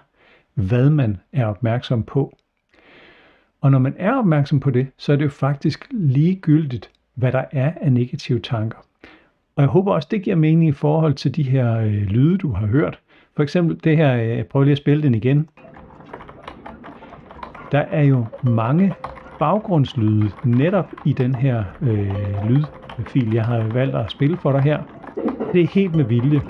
hvad 0.54 0.90
man 0.90 1.16
er 1.32 1.46
opmærksom 1.46 2.02
på. 2.02 2.36
Og 3.60 3.70
når 3.70 3.78
man 3.78 3.94
er 3.98 4.14
opmærksom 4.14 4.60
på 4.60 4.70
det, 4.70 4.86
så 4.96 5.12
er 5.12 5.16
det 5.16 5.24
jo 5.24 5.30
faktisk 5.30 5.86
ligegyldigt, 5.90 6.90
hvad 7.14 7.32
der 7.32 7.44
er 7.52 7.72
af 7.80 7.92
negative 7.92 8.40
tanker. 8.40 8.78
Og 9.56 9.62
jeg 9.62 9.68
håber 9.68 9.92
også, 9.92 10.08
det 10.10 10.22
giver 10.22 10.36
mening 10.36 10.68
i 10.68 10.72
forhold 10.72 11.14
til 11.14 11.36
de 11.36 11.42
her 11.42 11.78
øh, 11.78 11.92
lyde, 11.92 12.38
du 12.38 12.52
har 12.52 12.66
hørt. 12.66 13.00
For 13.36 13.42
eksempel 13.42 13.80
det 13.84 13.96
her, 13.96 14.16
øh, 14.16 14.28
jeg 14.28 14.46
prøver 14.46 14.64
lige 14.64 14.72
at 14.72 14.78
spille 14.78 15.02
den 15.02 15.14
igen. 15.14 15.48
Der 17.72 17.80
er 17.80 18.02
jo 18.02 18.26
mange 18.42 18.94
baggrundslyde 19.38 20.30
netop 20.44 20.94
i 21.04 21.12
den 21.12 21.34
her 21.34 21.64
øh, 21.82 22.48
lydfil, 22.98 23.32
jeg 23.32 23.44
har 23.44 23.58
valgt 23.58 23.96
at 23.96 24.10
spille 24.10 24.36
for 24.36 24.52
dig 24.52 24.62
her. 24.62 24.82
Det 25.52 25.62
er 25.62 25.66
helt 25.66 25.94
med 25.94 26.04
vilje. 26.04 26.42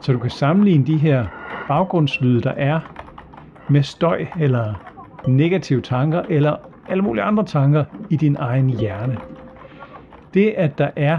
Så 0.00 0.12
du 0.12 0.18
kan 0.18 0.30
sammenligne 0.30 0.86
de 0.86 0.96
her 0.96 1.26
baggrundslyde, 1.68 2.42
der 2.42 2.50
er 2.50 2.80
med 3.68 3.82
støj 3.82 4.26
eller 4.40 4.74
negative 5.28 5.80
tanker 5.80 6.22
eller 6.22 6.56
alle 6.88 7.02
mulige 7.02 7.24
andre 7.24 7.44
tanker 7.44 7.84
i 8.10 8.16
din 8.16 8.36
egen 8.36 8.70
hjerne. 8.70 9.18
Det, 10.34 10.50
at 10.50 10.78
der 10.78 10.90
er 10.96 11.18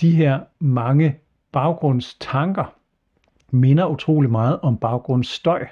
de 0.00 0.10
her 0.10 0.40
mange 0.58 1.18
baggrundstanker, 1.52 2.74
minder 3.50 3.86
utrolig 3.86 4.30
meget 4.30 4.60
om 4.60 4.76
baggrundsstøj. 4.76 5.66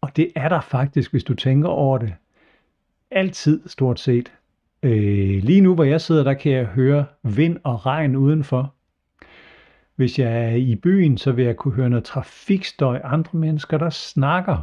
Og 0.00 0.16
det 0.16 0.32
er 0.36 0.48
der 0.48 0.60
faktisk, 0.60 1.10
hvis 1.10 1.24
du 1.24 1.34
tænker 1.34 1.68
over 1.68 1.98
det, 1.98 2.14
altid 3.10 3.68
stort 3.68 4.00
set. 4.00 4.32
Øh, 4.84 5.42
lige 5.42 5.60
nu, 5.60 5.74
hvor 5.74 5.84
jeg 5.84 6.00
sidder, 6.00 6.24
der 6.24 6.34
kan 6.34 6.52
jeg 6.52 6.64
høre 6.64 7.04
vind 7.22 7.58
og 7.62 7.86
regn 7.86 8.16
udenfor. 8.16 8.74
Hvis 9.96 10.18
jeg 10.18 10.44
er 10.44 10.54
i 10.54 10.74
byen, 10.74 11.18
så 11.18 11.32
vil 11.32 11.44
jeg 11.44 11.56
kunne 11.56 11.74
høre 11.74 11.90
noget 11.90 12.04
trafikstøj, 12.04 13.00
andre 13.04 13.38
mennesker, 13.38 13.78
der 13.78 13.90
snakker. 13.90 14.62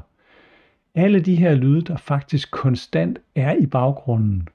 Alle 0.95 1.19
de 1.19 1.35
her 1.35 1.53
lyde, 1.53 1.81
der 1.81 1.97
faktisk 1.97 2.51
konstant 2.51 3.19
er 3.35 3.53
i 3.53 3.65
baggrunden, 3.65 4.47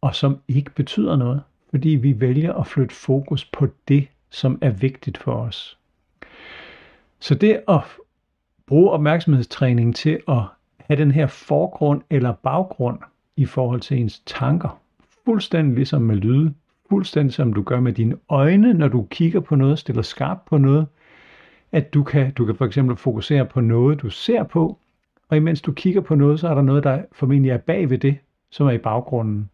og 0.00 0.14
som 0.14 0.38
ikke 0.48 0.70
betyder 0.70 1.16
noget, 1.16 1.42
fordi 1.70 1.88
vi 1.88 2.20
vælger 2.20 2.52
at 2.52 2.66
flytte 2.66 2.94
fokus 2.94 3.44
på 3.44 3.68
det, 3.88 4.08
som 4.30 4.58
er 4.60 4.70
vigtigt 4.70 5.18
for 5.18 5.32
os. 5.32 5.78
Så 7.20 7.34
det 7.34 7.60
at 7.68 7.80
bruge 8.66 8.90
opmærksomhedstræning 8.90 9.96
til 9.96 10.20
at 10.28 10.42
have 10.78 11.00
den 11.00 11.10
her 11.10 11.26
forgrund 11.26 12.02
eller 12.10 12.32
baggrund 12.32 12.98
i 13.36 13.46
forhold 13.46 13.80
til 13.80 13.98
ens 13.98 14.22
tanker, 14.26 14.80
fuldstændig 15.28 15.74
ligesom 15.74 16.02
med 16.02 16.16
lyde, 16.16 16.54
fuldstændig 16.88 17.34
som 17.34 17.52
du 17.52 17.62
gør 17.62 17.80
med 17.80 17.92
dine 17.92 18.16
øjne, 18.28 18.74
når 18.74 18.88
du 18.88 19.06
kigger 19.10 19.40
på 19.40 19.56
noget, 19.56 19.78
stiller 19.78 20.02
skarpt 20.02 20.44
på 20.44 20.58
noget, 20.58 20.86
at 21.72 21.94
du 21.94 22.02
kan, 22.02 22.32
du 22.32 22.44
kan 22.44 22.54
for 22.54 22.66
eksempel 22.66 22.96
fokusere 22.96 23.46
på 23.46 23.60
noget, 23.60 24.02
du 24.02 24.10
ser 24.10 24.42
på, 24.42 24.78
og 25.28 25.36
imens 25.36 25.60
du 25.62 25.72
kigger 25.72 26.00
på 26.00 26.14
noget, 26.14 26.40
så 26.40 26.48
er 26.48 26.54
der 26.54 26.62
noget, 26.62 26.84
der 26.84 27.02
formentlig 27.12 27.50
er 27.50 27.56
bag 27.58 27.90
ved 27.90 27.98
det, 27.98 28.16
som 28.50 28.66
er 28.66 28.70
i 28.70 28.78
baggrunden. 28.78 29.50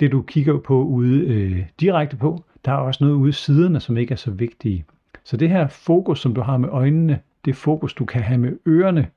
Det 0.00 0.12
du 0.12 0.22
kigger 0.22 0.58
på 0.58 0.82
ude 0.82 1.20
øh, 1.20 1.66
direkte 1.80 2.16
på, 2.16 2.44
der 2.64 2.72
er 2.72 2.76
også 2.76 3.04
noget 3.04 3.16
ude 3.16 3.28
i 3.28 3.32
siderne, 3.32 3.80
som 3.80 3.96
ikke 3.96 4.12
er 4.12 4.16
så 4.16 4.30
vigtige. 4.30 4.84
Så 5.24 5.36
det 5.36 5.48
her 5.48 5.68
fokus, 5.68 6.20
som 6.20 6.34
du 6.34 6.40
har 6.40 6.56
med 6.56 6.68
øjnene, 6.68 7.20
det 7.44 7.56
fokus, 7.56 7.94
du 7.94 8.04
kan 8.04 8.22
have 8.22 8.38
med 8.38 8.58
ørerne, 8.68 9.08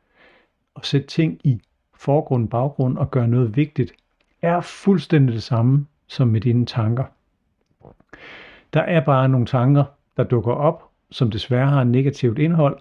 og 0.75 0.86
sætte 0.86 1.08
ting 1.08 1.39
i 1.43 1.62
forgrund, 1.93 2.49
baggrund 2.49 2.97
og 2.97 3.12
gøre 3.12 3.27
noget 3.27 3.55
vigtigt, 3.55 3.93
er 4.41 4.62
fuldstændig 4.62 5.36
det 5.36 5.43
samme 5.43 5.86
som 6.08 6.28
med 6.28 6.41
dine 6.41 6.65
tanker. 6.65 7.04
Der 8.74 8.82
er 8.82 9.06
bare 9.06 9.30
nogle 9.30 9.45
tanker, 9.45 9.84
der 10.17 10.24
dukker 10.24 10.52
op, 10.52 10.89
som 11.12 11.32
desværre 11.32 11.67
har 11.67 11.82
et 11.82 11.88
negativt 11.88 12.39
indhold. 12.39 12.78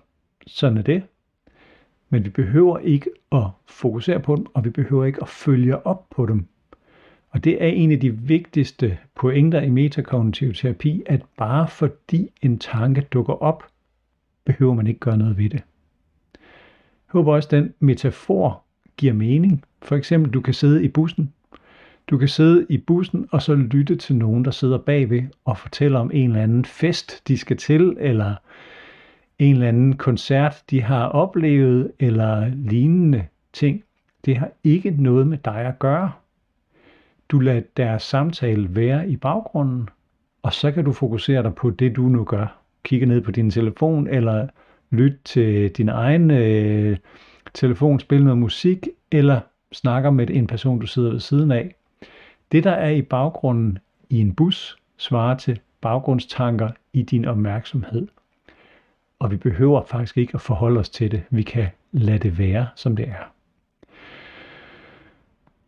Sådan 0.46 0.78
er 0.78 0.82
det. 0.82 1.02
Men 2.08 2.24
vi 2.24 2.30
behøver 2.30 2.78
ikke 2.78 3.10
at 3.32 3.46
fokusere 3.66 4.20
på 4.20 4.36
dem, 4.36 4.46
og 4.54 4.64
vi 4.64 4.70
behøver 4.70 5.04
ikke 5.04 5.22
at 5.22 5.28
følge 5.28 5.86
op 5.86 6.06
på 6.10 6.26
dem. 6.26 6.46
Og 7.30 7.44
det 7.44 7.62
er 7.62 7.68
en 7.68 7.92
af 7.92 8.00
de 8.00 8.10
vigtigste 8.10 8.98
pointer 9.14 9.60
i 9.60 9.70
metakognitiv 9.70 10.54
terapi, 10.54 11.02
at 11.06 11.22
bare 11.36 11.68
fordi 11.68 12.30
en 12.42 12.58
tanke 12.58 13.00
dukker 13.00 13.42
op, 13.42 13.64
behøver 14.44 14.74
man 14.74 14.86
ikke 14.86 15.00
gøre 15.00 15.16
noget 15.16 15.38
ved 15.38 15.50
det. 15.50 15.62
Jeg 16.32 17.20
håber 17.20 17.34
også, 17.34 17.46
at 17.46 17.50
den 17.50 17.74
metafor 17.80 18.62
giver 18.96 19.12
mening. 19.12 19.64
For 19.82 19.96
eksempel, 19.96 20.32
du 20.32 20.40
kan 20.40 20.54
sidde 20.54 20.84
i 20.84 20.88
bussen. 20.88 21.32
Du 22.10 22.18
kan 22.18 22.28
sidde 22.28 22.66
i 22.68 22.78
bussen 22.78 23.28
og 23.30 23.42
så 23.42 23.54
lytte 23.54 23.96
til 23.96 24.16
nogen, 24.16 24.44
der 24.44 24.50
sidder 24.50 24.78
bagved 24.78 25.22
og 25.44 25.58
fortæller 25.58 25.98
om 25.98 26.10
en 26.14 26.30
eller 26.30 26.42
anden 26.42 26.64
fest, 26.64 27.28
de 27.28 27.38
skal 27.38 27.56
til, 27.56 27.96
eller 28.00 28.34
en 29.38 29.54
eller 29.54 29.68
anden 29.68 29.96
koncert, 29.96 30.62
de 30.70 30.82
har 30.82 31.06
oplevet, 31.06 31.92
eller 31.98 32.48
lignende 32.54 33.26
ting. 33.52 33.84
Det 34.24 34.36
har 34.36 34.50
ikke 34.64 34.90
noget 34.98 35.26
med 35.26 35.38
dig 35.38 35.56
at 35.56 35.78
gøre. 35.78 36.12
Du 37.28 37.38
lader 37.38 37.62
deres 37.76 38.02
samtale 38.02 38.76
være 38.76 39.08
i 39.08 39.16
baggrunden, 39.16 39.88
og 40.42 40.52
så 40.52 40.72
kan 40.72 40.84
du 40.84 40.92
fokusere 40.92 41.42
dig 41.42 41.54
på 41.54 41.70
det, 41.70 41.96
du 41.96 42.02
nu 42.02 42.24
gør. 42.24 42.58
Kigge 42.82 43.06
ned 43.06 43.20
på 43.20 43.30
din 43.30 43.50
telefon, 43.50 44.06
eller 44.06 44.48
lytte 44.90 45.18
til 45.24 45.70
din 45.70 45.88
egen 45.88 46.30
øh, 46.30 46.96
telefon, 47.54 48.00
spille 48.00 48.24
noget 48.24 48.38
musik, 48.38 48.88
eller 49.12 49.40
snakker 49.72 50.10
med 50.10 50.30
en 50.30 50.46
person, 50.46 50.78
du 50.78 50.86
sidder 50.86 51.10
ved 51.10 51.20
siden 51.20 51.50
af. 51.50 51.74
Det, 52.52 52.64
der 52.64 52.70
er 52.70 52.90
i 52.90 53.02
baggrunden 53.02 53.78
i 54.10 54.20
en 54.20 54.34
bus, 54.34 54.78
svarer 54.96 55.36
til 55.36 55.60
baggrundstanker 55.80 56.70
i 56.92 57.02
din 57.02 57.24
opmærksomhed. 57.24 58.08
Og 59.18 59.30
vi 59.30 59.36
behøver 59.36 59.82
faktisk 59.84 60.16
ikke 60.16 60.34
at 60.34 60.40
forholde 60.40 60.80
os 60.80 60.88
til 60.88 61.10
det. 61.10 61.22
Vi 61.30 61.42
kan 61.42 61.66
lade 61.92 62.18
det 62.18 62.38
være, 62.38 62.66
som 62.76 62.96
det 62.96 63.08
er. 63.08 63.32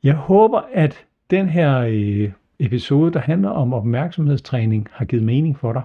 Jeg 0.03 0.15
håber, 0.15 0.63
at 0.73 1.05
den 1.31 1.49
her 1.49 1.79
øh, 1.79 2.33
episode, 2.59 3.13
der 3.13 3.21
handler 3.21 3.51
om 3.51 3.73
opmærksomhedstræning, 3.73 4.89
har 4.93 5.05
givet 5.05 5.25
mening 5.25 5.59
for 5.59 5.73
dig. 5.73 5.83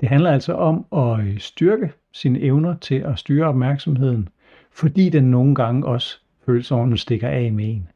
Det 0.00 0.08
handler 0.08 0.30
altså 0.30 0.52
om 0.54 0.86
at 0.92 1.26
øh, 1.26 1.38
styrke 1.38 1.92
sine 2.12 2.40
evner 2.40 2.76
til 2.76 2.94
at 2.94 3.18
styre 3.18 3.46
opmærksomheden, 3.46 4.28
fordi 4.70 5.10
den 5.10 5.24
nogle 5.24 5.54
gange 5.54 5.86
også 5.86 6.20
føles 6.46 6.72
stikker 7.00 7.28
af 7.28 7.52
med 7.52 7.68
en. 7.68 7.88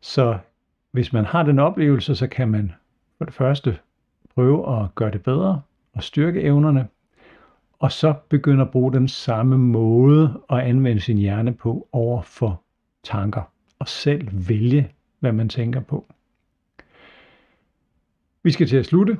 Så 0.00 0.38
hvis 0.96 1.12
man 1.12 1.24
har 1.24 1.42
den 1.42 1.58
oplevelse, 1.58 2.16
så 2.16 2.26
kan 2.26 2.48
man 2.48 2.72
for 3.18 3.24
det 3.24 3.34
første 3.34 3.78
prøve 4.34 4.82
at 4.82 4.94
gøre 4.94 5.10
det 5.10 5.22
bedre 5.22 5.60
og 5.92 6.02
styrke 6.02 6.40
evnerne, 6.40 6.88
og 7.78 7.92
så 7.92 8.14
begynde 8.28 8.62
at 8.62 8.70
bruge 8.70 8.92
den 8.92 9.08
samme 9.08 9.58
måde 9.58 10.40
at 10.50 10.58
anvende 10.58 11.00
sin 11.00 11.18
hjerne 11.18 11.54
på 11.54 11.88
over 11.92 12.22
for 12.22 12.62
tanker, 13.04 13.42
og 13.78 13.88
selv 13.88 14.28
vælge, 14.48 14.90
hvad 15.20 15.32
man 15.32 15.48
tænker 15.48 15.80
på. 15.80 16.06
Vi 18.42 18.50
skal 18.50 18.66
til 18.66 18.76
at 18.76 18.86
slutte, 18.86 19.18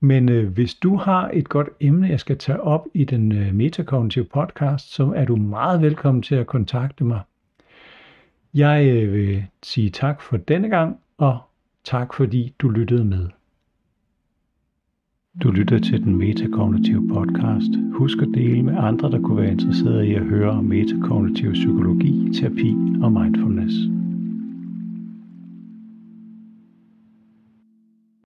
men 0.00 0.28
øh, 0.28 0.52
hvis 0.52 0.74
du 0.74 0.96
har 0.96 1.30
et 1.32 1.48
godt 1.48 1.68
emne, 1.80 2.08
jeg 2.08 2.20
skal 2.20 2.38
tage 2.38 2.60
op 2.60 2.86
i 2.94 3.04
den 3.04 3.32
øh, 3.32 3.54
Metakognitive 3.54 4.24
podcast, 4.24 4.92
så 4.92 5.12
er 5.16 5.24
du 5.24 5.36
meget 5.36 5.82
velkommen 5.82 6.22
til 6.22 6.34
at 6.34 6.46
kontakte 6.46 7.04
mig. 7.04 7.20
Jeg 8.54 8.86
øh, 8.86 9.12
vil 9.12 9.44
sige 9.62 9.90
tak 9.90 10.20
for 10.20 10.36
denne 10.36 10.68
gang, 10.68 10.98
og 11.18 11.38
tak 11.84 12.14
fordi 12.14 12.54
du 12.58 12.68
lyttede 12.68 13.04
med. 13.04 13.28
Du 15.42 15.50
lytter 15.50 15.78
til 15.78 16.02
den 16.04 16.16
Metakognitive 16.16 17.08
podcast. 17.08 17.70
Husk 17.92 18.18
at 18.18 18.28
dele 18.34 18.62
med 18.62 18.76
andre, 18.76 19.10
der 19.10 19.20
kunne 19.20 19.42
være 19.42 19.52
interesserede 19.52 20.08
i 20.08 20.14
at 20.14 20.24
høre 20.24 20.50
om 20.50 20.64
metakognitiv 20.64 21.52
psykologi, 21.52 22.32
terapi 22.34 22.76
og 23.02 23.12
mindfulness. 23.12 24.03